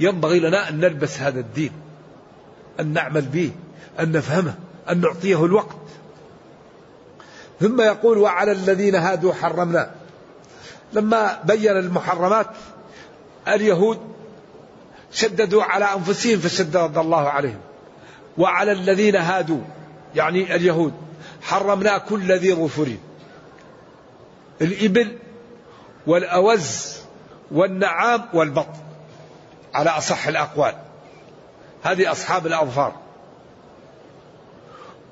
[0.00, 1.72] ينبغي لنا أن نلبس هذا الدين
[2.80, 3.50] أن نعمل به
[4.00, 4.54] أن نفهمه
[4.90, 5.76] أن نعطيه الوقت.
[7.60, 9.90] ثم يقول وعلى الذين هادوا حرمنا.
[10.92, 12.46] لما بين المحرمات
[13.48, 13.98] اليهود
[15.12, 17.60] شددوا على أنفسهم فشدد الله عليهم.
[18.38, 19.60] وعلى الذين هادوا
[20.14, 20.92] يعني اليهود
[21.42, 22.96] حرمنا كل ذي ظفر.
[24.62, 25.18] الإبل
[26.06, 26.96] والأوز
[27.50, 28.74] والنعام والبط
[29.74, 30.74] على أصح الأقوال.
[31.82, 33.09] هذه أصحاب الأظفار.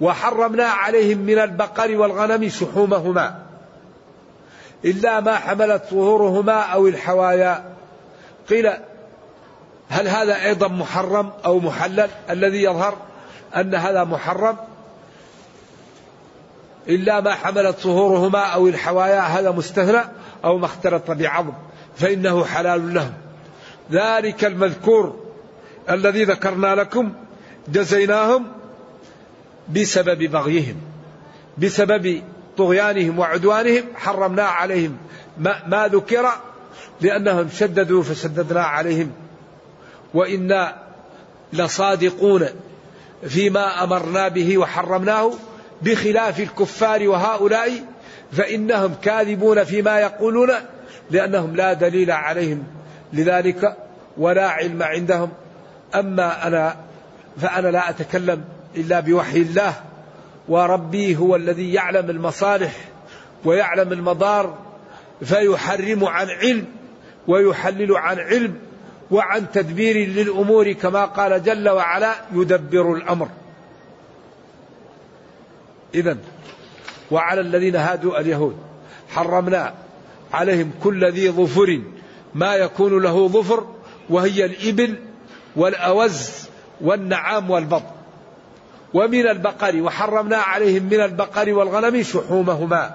[0.00, 3.42] وحرمنا عليهم من البقر والغنم شحومهما.
[4.84, 7.64] إلا ما حملت ظهورهما أو الحوايا.
[8.50, 8.70] قيل
[9.88, 12.96] هل هذا أيضا محرم أو محلل؟ الذي يظهر
[13.56, 14.56] أن هذا محرم.
[16.88, 20.00] إلا ما حملت ظهورهما أو الحوايا هذا مستثنى
[20.44, 21.52] أو ما اختلط بعظم
[21.96, 23.12] فإنه حلال لهم.
[23.92, 25.16] ذلك المذكور
[25.90, 27.12] الذي ذكرنا لكم
[27.68, 28.58] جزيناهم
[29.74, 30.76] بسبب بغيهم
[31.59, 32.22] بسبب
[32.59, 34.96] طغيانهم وعدوانهم حرمنا عليهم.
[35.38, 36.28] ما, ما ذكر؟
[37.00, 39.12] لأنهم شددوا فشددنا عليهم.
[40.14, 40.76] وإنا
[41.52, 42.46] لصادقون
[43.28, 45.33] فيما أمرنا به وحرمناه
[45.83, 47.70] بخلاف الكفار وهؤلاء
[48.33, 50.50] فإنهم كاذبون فيما يقولون
[51.11, 52.64] لأنهم لا دليل عليهم
[53.12, 53.76] لذلك
[54.16, 55.31] ولا علم عندهم.
[55.94, 56.76] أما أنا
[57.40, 58.44] فأنا لا أتكلم
[58.76, 59.74] إلا بوحي الله
[60.48, 62.74] وربي هو الذي يعلم المصالح
[63.44, 64.59] ويعلم المضار
[65.24, 66.64] فيحرم عن علم
[67.28, 68.59] ويحلل عن علم
[69.11, 73.28] وعن تدبير للأمور كما قال جل وعلا يدبر الأمر.
[75.94, 76.16] اذا
[77.11, 78.57] وعلى الذين هادوا اليهود
[79.09, 79.74] حرمنا
[80.33, 81.81] عليهم كل ذي ظفر
[82.35, 83.66] ما يكون له ظفر
[84.11, 84.98] وهي الإبل
[85.57, 86.48] والأوز
[86.81, 87.97] والنعام والبط
[88.94, 92.94] ومن البقر وحرمنا عليهم من البقر والغنم شحومهما.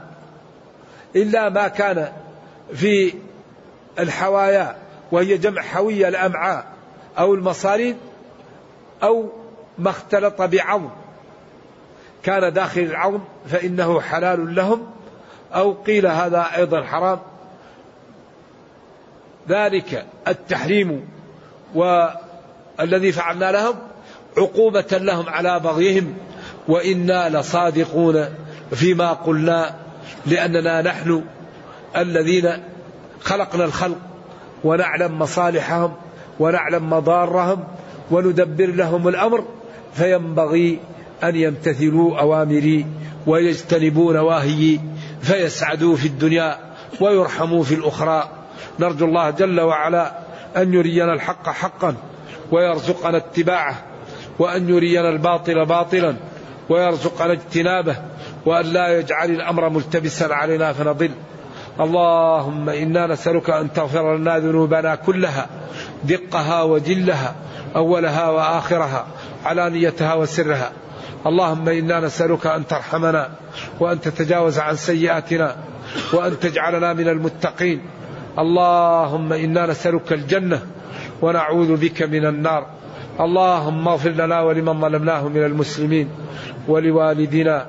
[1.16, 2.12] إلا ما كان
[2.74, 3.14] في
[4.00, 4.76] الحوايا
[5.12, 6.66] وهي جمع حوية الأمعاء
[7.18, 7.98] أو المصارين
[9.04, 9.30] أو
[9.78, 10.90] ما اختلط بعظم.
[12.24, 14.92] كان داخل العظم فإنه حلال لهم.
[15.56, 17.20] أو قيل هذا أيضا حرام.
[19.50, 21.10] ذلك التحريم
[21.76, 23.76] والذي فعلنا لهم.
[24.38, 26.14] عقوبة لهم على بغيهم
[26.68, 28.26] وإنا لصادقون
[28.72, 29.76] فيما قلنا
[30.26, 31.24] لأننا نحن
[31.98, 32.50] الذين
[33.22, 33.98] خلقنا الخلق
[34.64, 35.94] ونعلم مصالحهم
[36.40, 37.64] ونعلم مضارهم
[38.12, 39.46] وندبر لهم الأمر
[39.94, 40.80] فينبغي
[41.24, 42.86] أن يمتثلوا أوامري
[43.28, 44.80] ويجتنبوا نواهيي
[45.22, 46.58] فيسعدوا في الدنيا
[47.02, 48.30] ويرحموا في الأخرى.
[48.80, 50.12] نرجو الله جل وعلا
[50.58, 51.96] أن يرينا الحق حقا
[52.52, 53.93] ويرزقنا اتباعه.
[54.40, 56.16] وأن يرينا الباطل باطلا
[56.70, 57.96] ويرزقنا اجتنابه
[58.46, 61.12] وأن لا يجعل الأمر ملتبسا علينا فنضل.
[61.80, 65.48] اللهم إنا نسألك أن تغفر لنا ذنوبنا كلها
[66.04, 67.36] دقها وجلها
[67.76, 69.08] أولها وآخرها
[69.46, 70.72] علانيتها وسرها.
[71.26, 73.30] اللهم إنا نسألك أن ترحمنا
[73.80, 75.56] وأن تتجاوز عن سيئاتنا
[76.14, 77.82] وأن تجعلنا من المتقين.
[78.40, 80.62] اللهم إنا نسألك الجنة
[81.22, 82.66] ونعوذ بك من النار.
[83.20, 86.10] اللهم اغفر لنا ولمن ظلمناه من المسلمين
[86.68, 87.68] ولوالدنا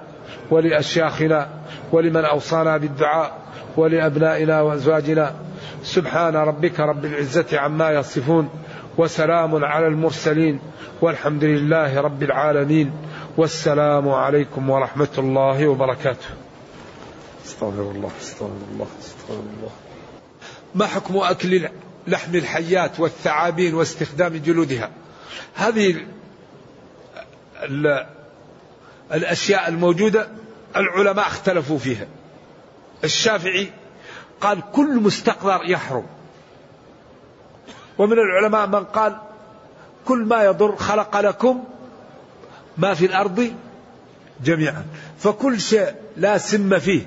[0.51, 1.49] ولأشياخنا
[1.93, 3.39] ولمن أوصانا بالدعاء
[3.77, 5.35] ولأبنائنا وأزواجنا.
[5.83, 8.49] سبحان ربك رب العزة عما يصفون
[8.99, 10.61] وسلام على المرسلين
[11.03, 12.93] والحمد لله رب العالمين.
[13.37, 16.27] والسلام عليكم ورحمة الله وبركاته.
[17.47, 19.71] استغفر الله استغفر الله استغفر الله.
[20.75, 21.69] ما حكم أكل
[22.07, 24.91] لحم الحيات والثعابين واستخدام جلودها؟
[25.55, 26.07] هذه
[29.13, 30.29] الأشياء الموجودة
[30.77, 32.07] العلماء اختلفوا فيها.
[33.05, 33.73] الشافعي
[34.41, 36.07] قال كل مستقذر يحرم.
[37.99, 39.19] ومن العلماء من قال
[40.05, 41.65] كل ما يضر خلق لكم
[42.79, 43.55] ما في الأرض
[44.45, 44.85] جميعا.
[45.19, 47.07] فكل شيء لا سم فيه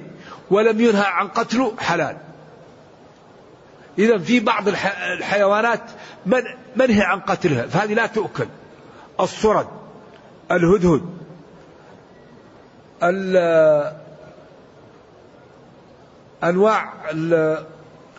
[0.50, 2.18] ولم ينهى عن قتله حلال.
[4.00, 5.82] إذا في بعض الحيوانات
[6.26, 6.42] من
[6.76, 8.48] منهي عن قتلها؟ فهذه لا تؤكل.
[9.20, 9.68] الصرد
[10.52, 11.02] الهدهد
[16.44, 16.94] أنواع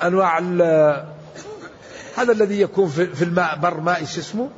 [0.03, 0.39] أنواع
[2.17, 4.51] هذا الذي يكون في الماء بر ماء اسمه؟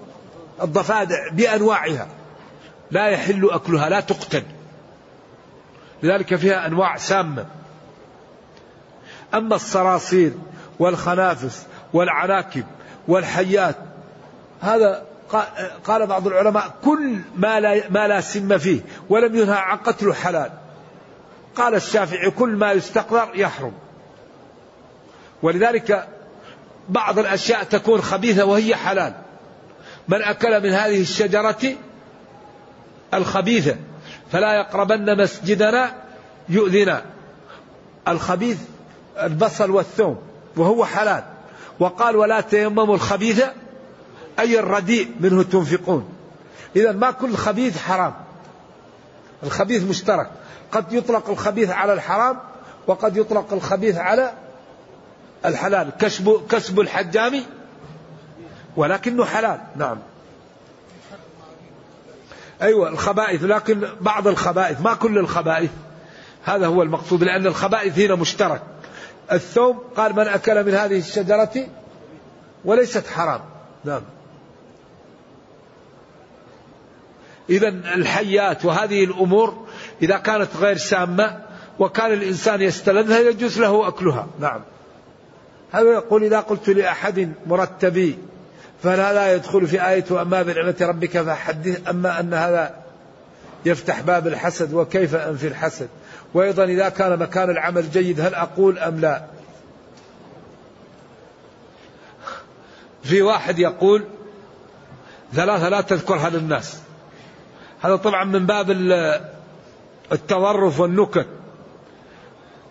[0.63, 2.09] الضفادع بأنواعها.
[2.91, 4.43] لا يحل أكلها لا تقتل.
[6.03, 7.47] لذلك فيها أنواع سامة.
[9.35, 10.33] أما الصراصير
[10.81, 12.65] والخنافس والعناكب
[13.09, 13.77] والحيات.
[14.61, 15.03] هذا
[15.85, 20.51] قال بعض العلماء كل ما لا, ما لا سم فيه ولم ينهى عن قتله حلال.
[21.57, 23.73] قال الشافعي كل ما يستقذر يحرم.
[25.43, 26.09] ولذلك
[26.89, 29.15] بعض الأشياء تكون خبيثة وهي حلال.
[30.09, 31.77] من أكل من هذه الشجرة
[33.15, 33.77] الخبيثة
[34.33, 35.93] فلا يقربن مسجدنا
[36.49, 37.03] يؤذنا.
[38.09, 38.59] الخبيث
[39.23, 40.30] البصل والثوم.
[40.61, 41.25] وهو حلال.
[41.79, 43.45] وقال ولا تيمموا الخبيث
[44.39, 46.09] أي الرديء منه تنفقون.
[46.77, 48.15] إذا ما كل خبيث حرام.
[49.43, 50.31] الخبيث مشترك.
[50.73, 52.39] قد يطلق الخبيث على الحرام
[52.87, 54.33] وقد يطلق الخبيث على
[55.45, 55.91] الحلال.
[56.01, 57.43] كسب كسب الحجام
[58.77, 59.61] ولكنه حلال.
[59.77, 59.99] نعم.
[62.63, 63.43] أيوة الخبائث.
[63.43, 65.71] لكن بعض الخبائث ما كل الخبائث.
[66.45, 68.63] هذا هو المقصود لأن الخبائث هنا مشترك.
[69.33, 71.67] الثوم قال من أكل من هذه الشجرة
[72.65, 73.41] وليست حرام.
[73.85, 74.03] نعم.
[77.51, 79.67] إذا الحيات وهذه الأمور
[80.03, 81.41] إذا كانت غير سامة
[81.79, 84.27] وكان الإنسان يستلذها يجوز له أكلها.
[84.41, 84.61] نعم.
[85.73, 88.19] هذا يقول إذا قلت لأحد مرتبي
[88.83, 92.75] فهذا لا يدخل في آية وأما بنعمة ربك فحدث أما أن هذا
[93.65, 95.89] يفتح باب الحسد وكيف أنفي الحسد.
[96.35, 99.25] وأيضا إذا كان مكان العمل جيد هل أقول أم لا؟
[103.03, 104.05] في واحد يقول
[105.33, 106.81] ثلاثة لا تذكرها للناس
[107.81, 108.71] هذا طبعا من باب
[110.13, 111.27] التظرف والنكت.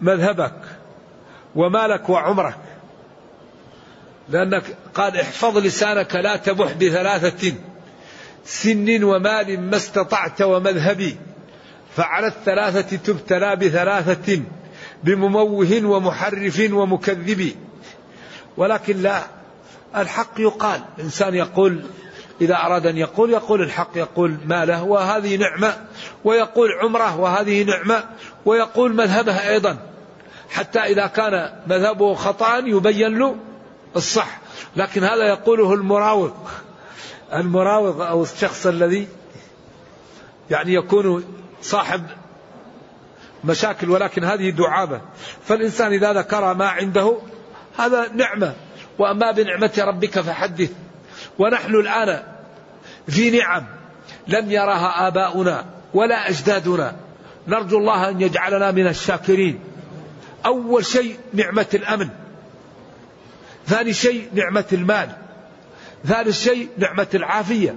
[0.02, 0.62] مذهبك
[1.56, 2.58] ومالك وعمرك.
[4.30, 7.54] لأنك قال احفظ لسانك لا تبح بثلاثة
[8.46, 11.18] سن ومال ما استطعت ومذهبي.
[11.96, 14.42] فعلى الثلاثة تبتلى بثلاثة
[15.04, 17.56] بمموه ومحرف ومكذب.
[18.58, 19.24] ولكن لا
[19.96, 20.82] الحق يقال.
[21.00, 21.84] إنسان يقول
[22.42, 25.78] إذا أراد أن يقول يقول الحق يقول ماله وهذه نعمة.
[26.24, 28.04] ويقول عمره وهذه نعمة.
[28.46, 29.78] ويقول مذهبه أيضا.
[30.50, 33.36] حتى إذا كان مذهبه خطأ يبين له
[33.96, 34.40] الصح.
[34.76, 36.32] لكن هذا يقوله المراوغ.
[37.34, 39.08] المراوغ أو الشخص الذي
[40.50, 41.24] يعني يكون
[41.62, 42.04] صاحب
[43.44, 45.02] مشاكل ولكن هذه دعابة.
[45.46, 47.18] فالإنسان إذا ذكر ما عنده
[47.78, 48.54] هذا نعمة.
[49.00, 50.72] وأما بنعمة ربك فحدث.
[51.40, 52.24] ونحن الآن
[53.08, 53.66] في نعم
[54.28, 56.96] لم يرها آباؤنا ولا أجدادنا.
[57.48, 59.60] نرجو الله أن يجعلنا من الشاكرين.
[60.46, 62.10] أول شيء نعمة الأمن.
[63.68, 65.10] ثاني شيء نعمة المال.
[66.06, 67.76] ثالث شيء نعمة العافية.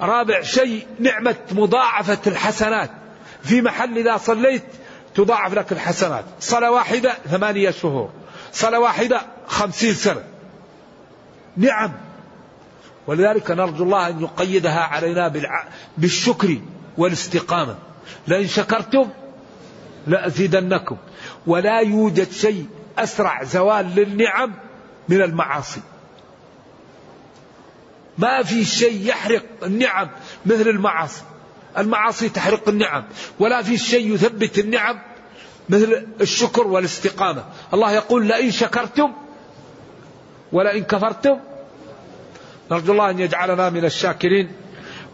[0.00, 2.90] رابع شيء نعمة مضاعفة الحسنات.
[3.48, 4.62] في محل إذا صليت
[5.14, 6.24] تضاعف لك الحسنات.
[6.40, 8.10] صلاة واحدة ثمانية شهور.
[8.52, 10.24] صلاة واحدة خمسين سنة.
[11.56, 11.92] نعم.
[13.06, 15.32] ولذلك نرجو الله أن يقيدها علينا
[15.98, 16.58] بالشكر
[16.98, 17.76] والاستقامة.
[18.28, 19.10] لئن شكرتم
[20.06, 20.96] لأزيدنكم.
[21.46, 22.66] ولا يوجد شيء
[22.98, 24.54] أسرع زوال للنعم
[25.08, 25.80] من المعاصي.
[28.18, 30.08] ما في شيء يحرق النعم
[30.46, 31.22] مثل المعاصي.
[31.78, 33.04] المعاصي تحرق النعم
[33.38, 34.98] ولا في شيء يثبت النعم
[35.68, 37.44] مثل الشكر والاستقامة.
[37.74, 39.12] الله يقول لئن شكرتم
[40.52, 41.38] ولئن كفرتم
[42.70, 44.52] نرجو الله أن يجعلنا من الشاكرين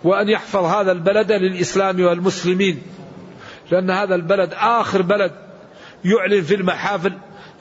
[0.04, 2.82] وأن يحفظ هذا البلد للإسلام والمسلمين
[3.70, 5.32] لأن هذا البلد آخر بلد
[6.04, 7.12] يعلن في المحافل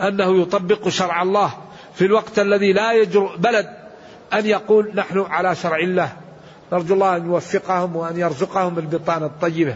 [0.02, 1.54] أنه يطبق شرع الله
[1.96, 3.70] في الوقت الذي لا يجرؤ بلد
[4.34, 6.14] أن يقول نحن على شرع الله.
[6.74, 9.76] نرجو الله أن يوفقهم وأن يرزقهم البطانة الطيبة.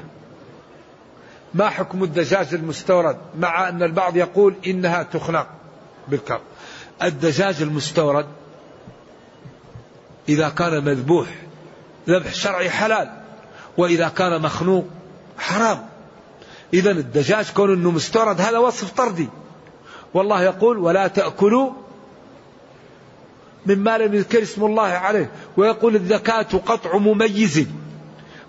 [1.54, 5.48] ما حكم الدجاج المستورد مع أن البعض يقول إنها تخنق
[6.08, 6.42] بالكر
[7.04, 8.26] الدجاج المستورد
[10.30, 11.28] إذا كان مذبوح
[12.10, 13.10] ذبح شرعي حلال
[13.78, 14.86] وإذا كان مخنوق
[15.38, 15.86] حرام.
[16.74, 19.30] إذا الدجاج كون أنه مستورد هذا وصف طردي.
[20.14, 21.72] والله يقول ولا تأكلوا
[23.68, 27.68] مما لم يذكر اسم الله عليه ويقول الزكاة قطع مميز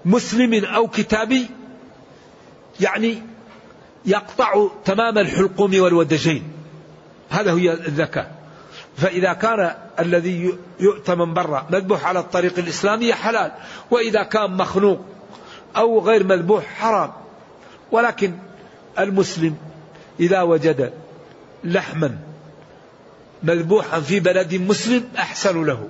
[0.05, 1.47] مسلم أو كتابي
[2.81, 3.23] يعني
[4.05, 6.43] يقطع تمام الحلقوم والودجين.
[7.31, 8.27] هذا هي الزكاة.
[8.97, 13.53] فإذا كان الذي يؤتى من برا مذبوح على الطريق الإسلامي حلال
[13.91, 15.01] وإذا كان مخلوق
[15.77, 17.13] أو غير مذبوح حرام.
[17.91, 18.35] ولكن
[18.99, 19.57] المسلم
[20.21, 20.93] إذا وجد
[21.65, 22.19] لحما
[23.43, 25.89] مذبوحا في بلد مسلم أحسن له.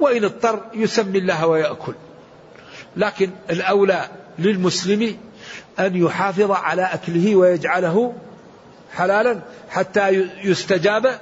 [0.00, 1.94] وإن اضطر يسمي الله ويأكل.
[2.96, 4.08] لكن الأولى
[4.38, 5.16] للمسلم
[5.78, 8.14] أن يحافظ على أكله ويجعله
[8.94, 10.08] حلالا حتى
[10.44, 11.20] يستجاب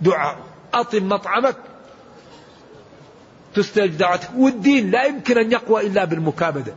[0.00, 0.38] دعاء.
[0.74, 1.56] أطم مطعمك.
[3.54, 4.30] تستجب دعوتك.
[4.36, 6.74] والدين لا يمكن أن يقوى إلا بالمكابدة.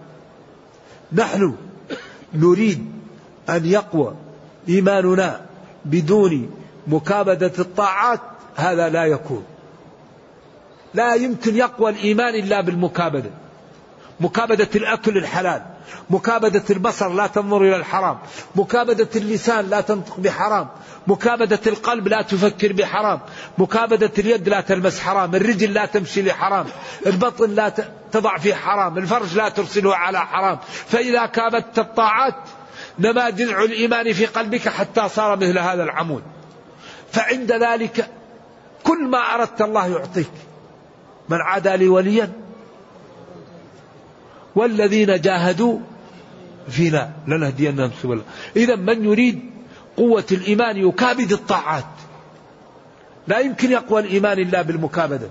[1.13, 1.55] نحن
[2.33, 2.91] نريد
[3.49, 4.15] أن يقوى
[4.69, 5.48] إيماننا
[5.85, 6.51] بدون
[6.87, 8.21] مكابدة الطاعات
[8.55, 9.43] هذا لا يكون.
[10.93, 13.29] لا يمكن يقوى الإيمان إلا بالمكابدة.
[14.19, 15.61] مكابدة الأكل الحلال
[16.09, 18.17] مكابدة البصر لا تنظر إلى الحرام
[18.55, 20.67] مكابدة اللسان لا تنطق بحرام
[21.07, 23.19] مكابدة القلب لا تفكر بحرام
[23.57, 26.65] مكابدة اليد لا تلمس حرام الرجل لا تمشي لحرام
[27.05, 27.73] البطن لا
[28.11, 30.59] تضع في حرام الفرج لا ترسله على حرام.
[30.87, 32.35] فإذا كابدت الطاعات
[32.99, 36.23] نما دنع الإيمان في قلبك حتى صار مثل هذا العمود.
[37.11, 38.09] فعند ذلك
[38.83, 40.31] كل ما أردت الله يعطيك.
[41.29, 42.31] من عادى لي وليا
[44.55, 45.79] والذين جاهدوا
[46.69, 48.21] فينا لنهدينهم سبلا.
[48.55, 49.39] إذا من يريد
[49.97, 51.85] قوة الإيمان يكابد الطاعات.
[53.27, 55.29] لا يمكن يقوى الإيمان إلا بالمكابدة.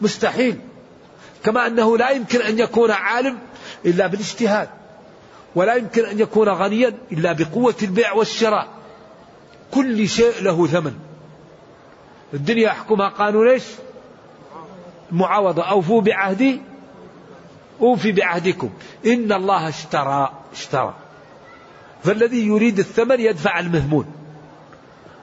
[0.00, 0.58] مستحيل.
[1.44, 3.38] كما أنه لا يمكن أن يكون عالم
[3.86, 4.68] إلا بالاجتهاد.
[5.54, 8.68] ولا يمكن أن يكون غنيا إلا بقوة البيع والشراء.
[9.70, 10.94] كل شيء له ثمن.
[12.34, 13.64] الدنيا يحكمها قانون إيش؟
[15.12, 15.62] معاوضة.
[15.62, 16.60] أوفوا بعهدي
[17.80, 18.70] أوفي بعهدكم.
[19.06, 20.94] إن الله اشترى اشترى.
[22.04, 24.06] فالذي يريد الثمن يدفع المهمون.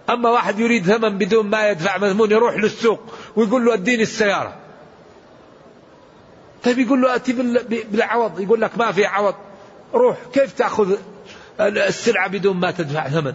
[0.09, 2.99] أما واحد يريد ثمن بدون ما يدفع مهمون يروح للسوق
[3.35, 4.55] ويقول له أديني السيارة.
[6.63, 7.33] طيب يقول له أتي
[7.91, 8.39] بالعوض.
[8.39, 9.35] يقول لك ما في عوض.
[9.93, 10.97] روح كيف تأخذ
[11.59, 13.33] السلعة بدون ما تدفع ثمن؟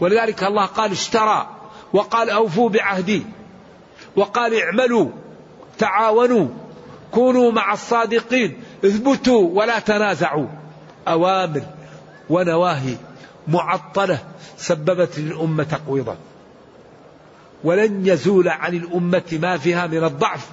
[0.00, 1.48] ولذلك الله قال اشترى
[1.92, 3.22] وقال أوفوا بعهدي
[4.16, 5.10] وقال اعملوا
[5.78, 6.48] تعاونوا
[7.12, 10.46] كونوا مع الصادقين اثبتوا ولا تنازعوا.
[11.08, 11.62] أوامر
[12.30, 12.96] ونواهي
[13.48, 14.18] معطلة
[14.56, 16.16] سببت للأمة تقويضا
[17.64, 20.48] ولن يزول عن الأمة ما فيها من الضعف.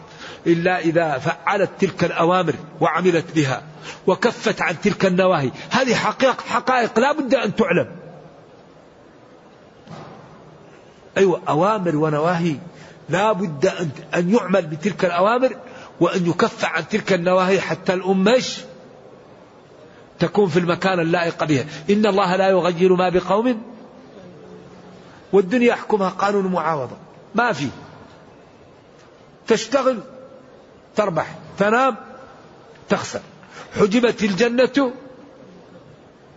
[0.48, 3.64] إلا إذا فعلت تلك الأوامر وعملت بها
[4.08, 5.52] وكفت عن تلك النواهي.
[5.70, 7.88] هذه حقائق حقائق لا بد أن تعلم.
[11.18, 12.56] أيوة أوامر ونواهي.
[13.10, 13.72] لا بد
[14.16, 15.56] أن يعمل بتلك الأوامر
[16.00, 18.44] وأن يكف عن تلك النواهي حتى الأمة
[20.20, 21.66] تكون في المكان اللائق بها.
[21.90, 23.62] إن الله لا يغير ما بقوم.
[25.34, 26.96] والدنيا يحكمها قانون معاوضة.
[27.36, 27.68] ما في.
[29.48, 30.00] تشتغل
[30.96, 31.96] تربح تنام
[32.90, 33.20] تخسر.
[33.80, 34.94] حجبت الجنة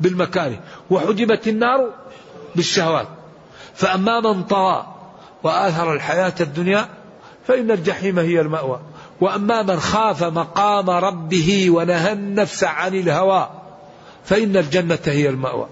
[0.01, 1.91] بالمكاره وحجبت النار
[2.57, 3.09] بالشهوات.
[3.75, 4.87] فأما من طغى
[5.43, 6.89] وآثر الحياة الدنيا
[7.47, 8.81] فإن الجحيم هي المأوى.
[9.21, 13.51] وأما من خاف مقام ربه ونهى النفس عن الهوى
[14.25, 15.67] فإن الجنة هي المأوى.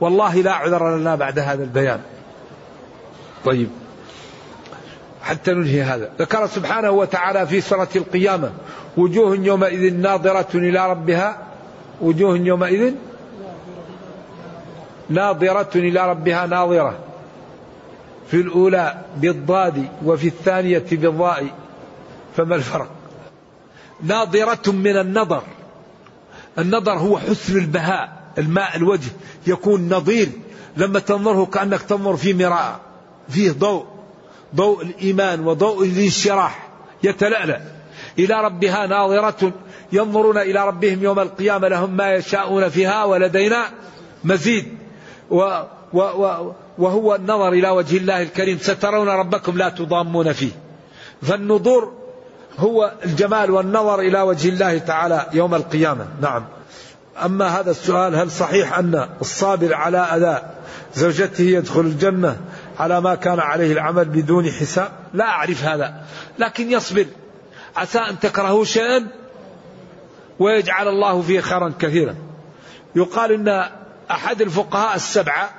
[0.00, 2.00] والله لا عذر لنا بعد هذا البيان.
[3.44, 3.68] طيب.
[5.26, 6.10] حتى ننهي هذا.
[6.18, 8.50] ذكر سبحانه وتعالى في سورة القيامة
[8.96, 11.38] وجوه يومئذ ناظرة إلى ربها
[12.00, 12.94] وجوه يومئذ
[15.08, 16.98] ناظرة إلى ربها ناظرة.
[18.30, 21.46] في الأولى بالضاد وفي الثانية بالضاء
[22.36, 22.88] فما الفرق؟
[24.02, 25.42] ناظرة من النظر.
[26.58, 29.10] النظر هو حسن البهاء الماء الوجه.
[29.46, 30.28] يكون نظير
[30.76, 32.80] لما تنظره كأنك تنظر في مراء
[33.28, 33.95] فيه ضوء.
[34.56, 36.68] ضوء الإيمان وضوء الانشراح
[37.02, 37.60] يتلألأ.
[38.18, 39.52] إلى ربها ناظرة
[39.92, 43.64] ينظرون إلى ربهم يوم القيامة لهم ما يشاءون فيها ولدينا
[44.24, 44.78] مزيد.
[45.30, 48.58] و و و وهو النظر إلى وجه الله الكريم.
[48.58, 50.52] سترون ربكم لا تضامون فيه.
[51.22, 51.92] فالنظور
[52.58, 56.06] هو الجمال والنظر إلى وجه الله تعالى يوم القيامة.
[56.20, 56.44] نعم.
[57.24, 60.42] أما هذا السؤال هل صحيح أن الصابر على أذى
[60.94, 62.36] زوجته يدخل الجنة؟
[62.78, 64.92] على ما كان عليه العمل بدون حساب.
[65.14, 65.94] لا أعرف هذا
[66.38, 67.06] لكن يصبر.
[67.76, 69.06] عسى أن تكرهوا شيئا
[70.38, 72.14] ويجعل الله فيه خيرا كثيرا.
[72.96, 73.68] يقال أن
[74.10, 75.50] أحد الفقهاء السبعة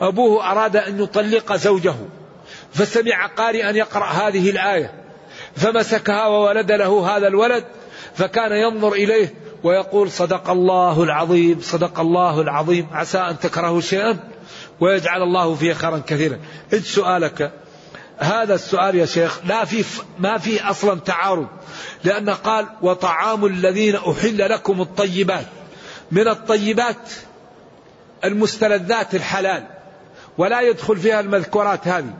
[0.00, 1.94] أبوه أراد أن يطلق زوجه
[2.72, 4.94] فسمع قارئا يقرأ هذه الآية
[5.56, 7.64] فمسكها وولد له هذا الولد
[8.14, 12.88] فكان ينظر إليه ويقول صدق الله العظيم صدق الله العظيم.
[12.92, 14.18] عسى أن تكرهوا شيئا
[14.80, 16.38] ويجعل الله فيه خيرا كثيرا.
[16.72, 17.52] إذ سؤالك
[18.18, 19.84] هذا السؤال يا شيخ لا في
[20.18, 21.46] ما في أصلا تعارض.
[22.04, 25.46] لأن قال وطعام الذين أحل لكم الطيبات.
[26.12, 27.10] من الطيبات
[28.24, 29.66] المستلذات الحلال.
[30.38, 32.14] ولا يدخل فيها المذكورات هذه.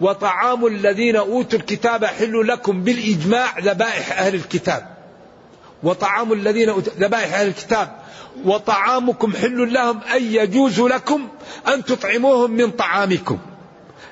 [0.00, 4.91] وطعام الذين أوتوا الكتاب حل لكم بالإجماع ذبائح أهل الكتاب.
[5.82, 7.96] وطعام الذين ذبائح أهل الكتاب.
[8.44, 11.28] وطعامكم حل لهم أي يجوز لكم
[11.68, 13.38] أن تطعموهم من طعامكم.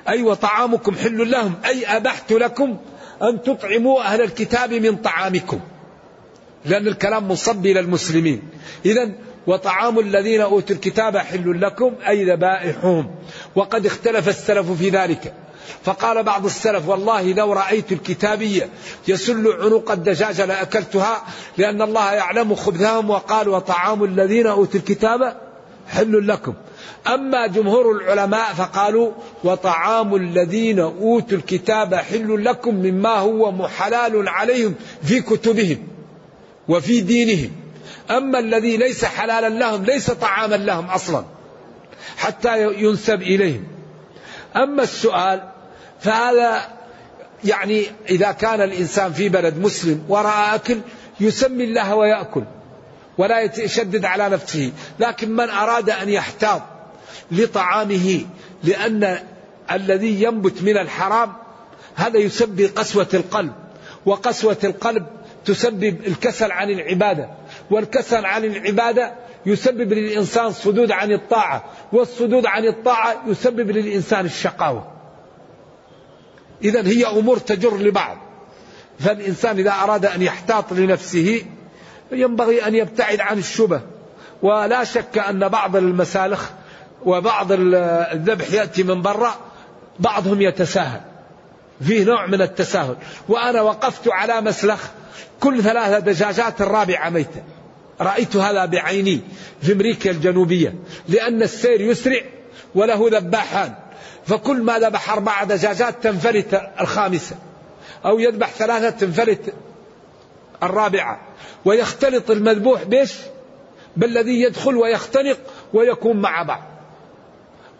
[0.09, 2.77] أي وطعامكم حل لهم أي أبحت لكم
[3.21, 5.59] أن تطعموا أهل الكتاب من طعامكم.
[6.65, 8.41] لأن الكلام مصب إلى المسلمين
[8.85, 9.11] إذا
[9.47, 13.15] وطعام الذين أوتوا الكتاب حل لكم أي ذبائحهم.
[13.55, 15.33] وقد اختلف السلف في ذلك.
[15.83, 18.69] فقال بعض السلف والله لو رأيت الكتابية
[19.07, 21.23] يسل عنق الدجاجة لأكلتها
[21.57, 25.37] لأن الله يعلم خبثهم وقال وطعام الذين أوتوا الكتاب
[25.87, 26.53] حل لكم.
[27.07, 29.11] أما جمهور العلماء فقالوا
[29.43, 35.87] وطعام الذين أوتوا الكتاب حل لكم مما هو محلال عليهم في كتبهم
[36.67, 37.51] وفي دينهم.
[38.11, 41.23] أما الذي ليس حلالا لهم ليس طعاما لهم أصلا
[42.17, 43.63] حتى ينسب إليهم.
[44.55, 45.50] أما السؤال
[46.01, 46.67] فهذا
[47.43, 50.77] يعني إذا كان الإنسان في بلد مسلم ورأى أكل
[51.19, 52.43] يسمي الله ويأكل
[53.17, 56.61] ولا يشدد على نفسه لكن من أراد أن يحتاط
[57.31, 58.25] لطعامه
[58.63, 59.19] لأن
[59.71, 61.33] الذي ينبت من الحرام
[61.95, 63.53] هذا يسبب قسوة القلب
[64.05, 65.05] وقسوة القلب
[65.45, 67.29] تسبب الكسل عن العبادة
[67.71, 69.13] والكسل عن العبادة
[69.45, 75.00] يسبب للإنسان صدود عن الطاعة والصدود عن الطاعة يسبب للإنسان الشقاوة.
[76.63, 78.17] إذا هي أمور تجر لبعض.
[78.99, 81.45] فالإنسان إذا أراد أن يحتاط لنفسه
[82.11, 83.81] ينبغي أن يبتعد عن الشبه.
[84.41, 86.49] ولا شك أن بعض المسالخ
[87.05, 89.35] وبعض الذبح يأتي من برا
[89.99, 91.01] بعضهم يتساهل.
[91.87, 92.95] فيه نوع من التساهل.
[93.29, 94.79] وأنا وقفت على مسلخ
[95.39, 97.43] كل ثلاثة دجاجات الرابعة ميتة.
[98.01, 99.21] رأيت هذا بعيني
[99.61, 100.75] في أمريكا الجنوبية
[101.09, 102.21] لأن السير يسرع
[102.75, 103.73] وله ذباحان.
[104.25, 107.35] فكل ما ذبح أربع دجاجات تنفلت الخامسة
[108.05, 109.53] أو يذبح ثلاثة تنفلت
[110.63, 111.19] الرابعة.
[111.65, 113.13] ويختلط المذبوح بيش
[113.97, 115.37] بالذي يدخل ويختنق
[115.73, 116.63] ويكون مع بعض.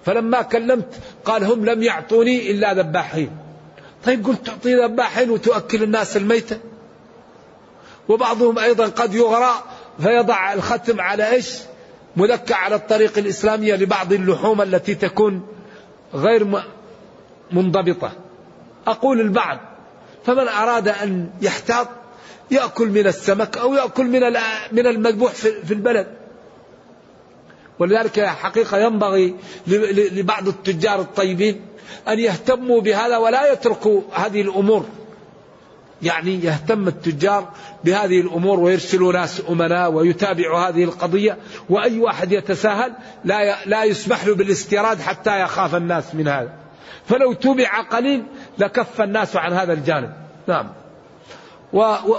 [0.06, 3.38] فلما كلمت قال هم لم يعطوني إلا ذباحين.
[4.06, 6.58] طيب قلت تعطي ذباحين وتؤكل الناس الميتة؟
[8.10, 9.64] وبعضهم أيضا قد يغرى
[10.02, 11.58] فيضع الختم على إيش؟
[12.16, 15.48] مذكى على الطريق الإسلامية لبعض اللحوم التي تكون
[16.14, 16.64] غير
[17.52, 18.12] منضبطة.
[18.88, 19.60] أقول البعض
[20.26, 21.88] فمن أراد أن يحتاط
[22.52, 24.22] يأكل من السمك أو يأكل من
[24.72, 26.08] من المذبوح في البلد.
[27.80, 29.36] ولذلك حقيقة ينبغي
[30.12, 31.62] لبعض التجار الطيبين
[32.08, 34.86] أن يهتموا بهذا ولا يتركوا هذه الأمور.
[36.04, 37.50] يعني يهتم التجار
[37.84, 41.38] بهذه الأمور ويرسلوا ناس أمناء ويتابعوا هذه القضية
[41.70, 42.94] وأي واحد يتساهل
[43.26, 46.54] لا لا يسمح له بالاستيراد حتى يخاف الناس من هذا.
[47.06, 48.24] فلو تبع قليل
[48.58, 50.14] لكف الناس عن هذا الجانب.
[50.48, 50.70] نعم.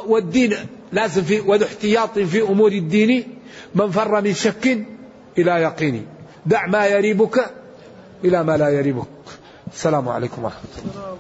[0.07, 0.57] والدين
[0.93, 3.39] لازم في وذو احتياط في أمور الدين
[3.75, 4.87] من فر من شك
[5.39, 6.07] إلى يقين.
[6.47, 7.51] دع ما يريبك
[8.25, 9.07] إلى ما لا يريبك.
[9.73, 11.17] السلام عليكم ورحمة الله.